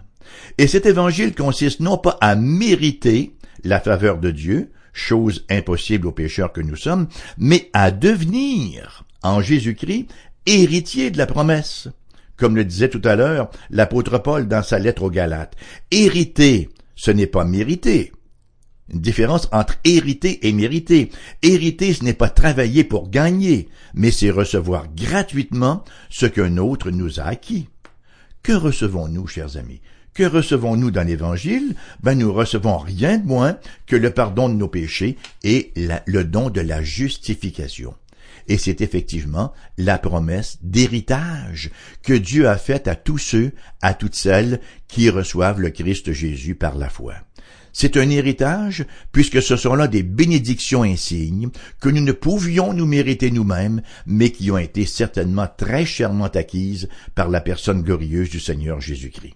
Et 0.59 0.67
cet 0.67 0.87
Évangile 0.87 1.35
consiste 1.35 1.81
non 1.81 1.99
pas 1.99 2.17
à 2.21 2.37
mériter 2.37 3.37
la 3.65 3.81
faveur 3.81 4.19
de 4.19 4.31
Dieu, 4.31 4.71
chose 4.93 5.45
impossible 5.51 6.07
aux 6.07 6.13
pécheurs 6.13 6.53
que 6.53 6.61
nous 6.61 6.77
sommes, 6.77 7.09
mais 7.39 7.71
à 7.73 7.91
devenir, 7.91 9.05
en 9.23 9.41
Jésus-Christ, 9.41 10.09
héritier 10.47 11.11
de 11.11 11.19
la 11.19 11.27
promesse 11.27 11.89
comme 12.43 12.57
le 12.57 12.65
disait 12.65 12.89
tout 12.89 13.03
à 13.05 13.15
l'heure 13.15 13.51
l'apôtre 13.71 14.19
Paul 14.19 14.49
dans 14.49 14.65
sa 14.65 14.81
lettre 14.81 15.05
aux 15.05 15.11
Galates. 15.11 15.55
Hériter, 15.93 16.71
ce 16.97 17.13
n'est 17.13 17.29
pas 17.29 17.45
mériter. 17.45 18.11
Une 18.93 19.01
différence 19.01 19.49
entre 19.53 19.77
hériter 19.85 20.47
et 20.49 20.53
mériter. 20.53 21.11
Hériter, 21.43 21.95
ce 21.95 22.03
n'est 22.03 22.15
pas 22.15 22.29
travailler 22.29 22.83
pour 22.83 23.11
gagner, 23.11 23.69
mais 23.95 24.11
c'est 24.11 24.31
recevoir 24.31 24.89
gratuitement 24.93 25.85
ce 26.11 26.27
qu'un 26.27 26.57
autre 26.57 26.91
nous 26.91 27.21
a 27.21 27.25
acquis. 27.25 27.69
Que 28.43 28.53
recevons-nous, 28.53 29.29
chers 29.29 29.57
amis? 29.57 29.81
Que 30.13 30.25
recevons-nous 30.25 30.91
dans 30.91 31.07
l'Évangile? 31.07 31.77
Ben, 32.03 32.19
nous 32.19 32.33
recevons 32.33 32.77
rien 32.77 33.19
de 33.19 33.27
moins 33.27 33.57
que 33.87 33.95
le 33.95 34.11
pardon 34.11 34.49
de 34.49 34.55
nos 34.55 34.69
péchés 34.69 35.17
et 35.45 35.73
le 35.77 36.25
don 36.25 36.51
de 36.51 36.61
la 36.61 36.83
justification. 36.83 37.95
Et 38.49 38.59
c'est 38.59 38.81
effectivement 38.81 39.53
la 39.79 39.99
promesse 39.99 40.59
d'héritage 40.63 41.71
que 42.03 42.13
Dieu 42.13 42.49
a 42.49 42.57
faite 42.57 42.89
à 42.89 42.95
tous 42.95 43.19
ceux, 43.19 43.53
à 43.81 43.95
toutes 43.95 44.15
celles 44.15 44.61
qui 44.89 45.11
reçoivent 45.11 45.61
le 45.61 45.71
Christ 45.71 46.13
Jésus 46.13 46.55
par 46.55 46.77
la 46.77 46.89
foi. 46.89 47.15
C'est 47.73 47.97
un 47.97 48.11
héritage, 48.11 48.85
puisque 49.13 49.41
ce 49.41 49.57
sont 49.57 49.75
là 49.75 49.89
des 49.89 50.03
bénédictions 50.03 50.83
insignes 50.83 51.49
que 51.81 51.89
nous 51.89 52.03
ne 52.03 52.13
pouvions 52.13 52.75
nous 52.75 52.87
mériter 52.87 53.31
nous-mêmes, 53.31 53.83
mais 54.05 54.31
qui 54.31 54.51
ont 54.51 54.59
été 54.59 54.85
certainement 54.85 55.49
très 55.57 55.87
chèrement 55.87 56.27
acquises 56.27 56.89
par 57.15 57.29
la 57.31 57.41
personne 57.41 57.83
glorieuse 57.83 58.29
du 58.29 58.41
Seigneur 58.41 58.81
Jésus-Christ. 58.81 59.35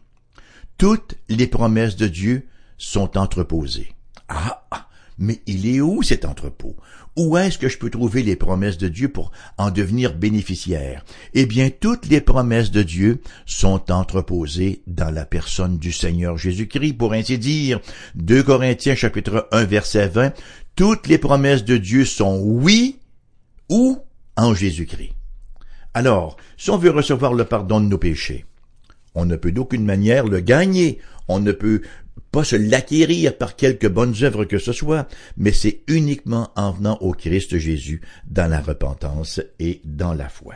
Toutes 0.76 1.14
les 1.30 1.46
promesses 1.46 1.96
de 1.96 2.08
Dieu 2.08 2.46
sont 2.76 3.16
entreposées. 3.16 3.94
Ah, 4.28 4.66
ah 4.70 4.88
mais 5.18 5.40
il 5.46 5.66
est 5.66 5.80
où 5.80 6.02
cet 6.02 6.26
entrepôt? 6.26 6.76
Où 7.16 7.38
est-ce 7.38 7.56
que 7.56 7.68
je 7.68 7.78
peux 7.78 7.88
trouver 7.88 8.22
les 8.22 8.36
promesses 8.36 8.76
de 8.76 8.88
Dieu 8.88 9.08
pour 9.08 9.32
en 9.56 9.70
devenir 9.70 10.14
bénéficiaire? 10.14 11.02
Eh 11.32 11.46
bien, 11.46 11.70
toutes 11.70 12.06
les 12.08 12.20
promesses 12.20 12.70
de 12.70 12.82
Dieu 12.82 13.22
sont 13.46 13.90
entreposées 13.90 14.82
dans 14.86 15.10
la 15.10 15.24
personne 15.24 15.78
du 15.78 15.92
Seigneur 15.92 16.36
Jésus-Christ, 16.36 16.92
pour 16.92 17.14
ainsi 17.14 17.38
dire. 17.38 17.80
2 18.16 18.42
Corinthiens 18.42 18.94
chapitre 18.94 19.48
1 19.50 19.64
verset 19.64 20.08
20, 20.08 20.34
toutes 20.74 21.06
les 21.08 21.16
promesses 21.16 21.64
de 21.64 21.78
Dieu 21.78 22.04
sont 22.04 22.38
oui 22.38 22.98
ou 23.70 23.98
en 24.36 24.54
Jésus-Christ. 24.54 25.12
Alors, 25.94 26.36
si 26.58 26.68
on 26.68 26.76
veut 26.76 26.90
recevoir 26.90 27.32
le 27.32 27.44
pardon 27.44 27.80
de 27.80 27.86
nos 27.86 27.96
péchés, 27.96 28.44
on 29.14 29.24
ne 29.24 29.36
peut 29.36 29.52
d'aucune 29.52 29.86
manière 29.86 30.26
le 30.26 30.40
gagner. 30.40 30.98
On 31.28 31.40
ne 31.40 31.52
peut 31.52 31.80
pas 32.32 32.44
se 32.44 32.56
l'acquérir 32.56 33.36
par 33.36 33.56
quelque 33.56 33.86
bonnes 33.86 34.14
œuvres 34.22 34.44
que 34.44 34.58
ce 34.58 34.72
soit, 34.72 35.08
mais 35.36 35.52
c'est 35.52 35.80
uniquement 35.88 36.50
en 36.56 36.72
venant 36.72 36.98
au 37.00 37.12
Christ 37.12 37.58
Jésus 37.58 38.00
dans 38.26 38.50
la 38.50 38.60
repentance 38.60 39.40
et 39.58 39.80
dans 39.84 40.14
la 40.14 40.28
foi. 40.28 40.54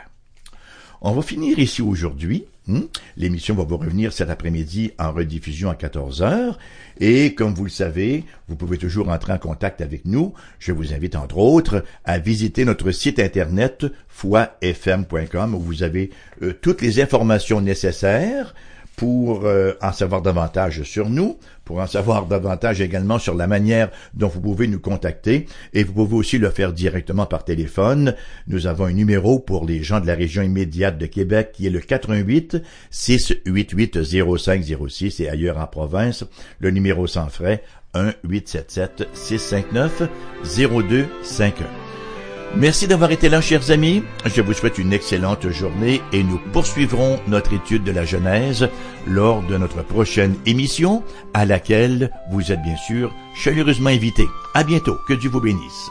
On 1.03 1.13
va 1.13 1.23
finir 1.23 1.57
ici 1.57 1.81
aujourd'hui. 1.81 2.45
Hmm? 2.67 2.81
L'émission 3.17 3.55
va 3.55 3.63
vous 3.63 3.77
revenir 3.77 4.13
cet 4.13 4.29
après-midi 4.29 4.91
en 4.99 5.11
rediffusion 5.11 5.71
à 5.71 5.75
14 5.75 6.21
heures. 6.21 6.59
Et 6.99 7.33
comme 7.33 7.55
vous 7.55 7.63
le 7.63 7.71
savez, 7.71 8.23
vous 8.47 8.55
pouvez 8.55 8.77
toujours 8.77 9.09
entrer 9.09 9.33
en 9.33 9.39
contact 9.39 9.81
avec 9.81 10.05
nous. 10.05 10.35
Je 10.59 10.71
vous 10.71 10.93
invite 10.93 11.15
entre 11.15 11.39
autres 11.39 11.83
à 12.05 12.19
visiter 12.19 12.63
notre 12.65 12.91
site 12.91 13.17
internet 13.17 13.87
foifm.com 14.09 15.55
où 15.55 15.59
vous 15.59 15.81
avez 15.81 16.11
euh, 16.43 16.53
toutes 16.53 16.83
les 16.83 17.01
informations 17.01 17.61
nécessaires 17.61 18.53
pour 19.01 19.47
euh, 19.47 19.73
en 19.81 19.93
savoir 19.93 20.21
davantage 20.21 20.83
sur 20.83 21.09
nous, 21.09 21.39
pour 21.65 21.79
en 21.79 21.87
savoir 21.87 22.27
davantage 22.27 22.81
également 22.81 23.17
sur 23.17 23.33
la 23.33 23.47
manière 23.47 23.89
dont 24.13 24.27
vous 24.27 24.39
pouvez 24.39 24.67
nous 24.67 24.79
contacter, 24.79 25.47
et 25.73 25.83
vous 25.83 25.93
pouvez 25.93 26.17
aussi 26.17 26.37
le 26.37 26.51
faire 26.51 26.71
directement 26.71 27.25
par 27.25 27.43
téléphone. 27.43 28.13
Nous 28.45 28.67
avons 28.67 28.85
un 28.85 28.93
numéro 28.93 29.39
pour 29.39 29.65
les 29.65 29.81
gens 29.81 30.01
de 30.01 30.05
la 30.05 30.13
région 30.13 30.43
immédiate 30.43 30.99
de 30.99 31.07
Québec 31.07 31.49
qui 31.51 31.65
est 31.65 31.71
le 31.71 31.79
88 31.79 32.61
688 32.91 34.03
0506 34.03 35.19
et 35.21 35.29
ailleurs 35.29 35.57
en 35.57 35.65
province, 35.65 36.23
le 36.59 36.69
numéro 36.69 37.07
sans 37.07 37.29
frais 37.29 37.63
1 37.95 38.13
877 38.23 39.07
659 39.15 40.03
0251. 40.43 41.90
Merci 42.57 42.85
d'avoir 42.85 43.11
été 43.11 43.29
là, 43.29 43.39
chers 43.39 43.71
amis. 43.71 44.03
Je 44.25 44.41
vous 44.41 44.53
souhaite 44.53 44.77
une 44.77 44.91
excellente 44.91 45.49
journée 45.49 46.01
et 46.11 46.21
nous 46.21 46.39
poursuivrons 46.51 47.19
notre 47.27 47.53
étude 47.53 47.83
de 47.83 47.91
la 47.91 48.03
Genèse 48.03 48.67
lors 49.07 49.41
de 49.43 49.57
notre 49.57 49.83
prochaine 49.83 50.35
émission 50.45 51.01
à 51.33 51.45
laquelle 51.45 52.11
vous 52.29 52.51
êtes 52.51 52.61
bien 52.61 52.75
sûr 52.75 53.13
chaleureusement 53.35 53.89
invités. 53.89 54.27
À 54.53 54.63
bientôt. 54.63 54.97
Que 55.07 55.13
Dieu 55.13 55.29
vous 55.29 55.41
bénisse. 55.41 55.89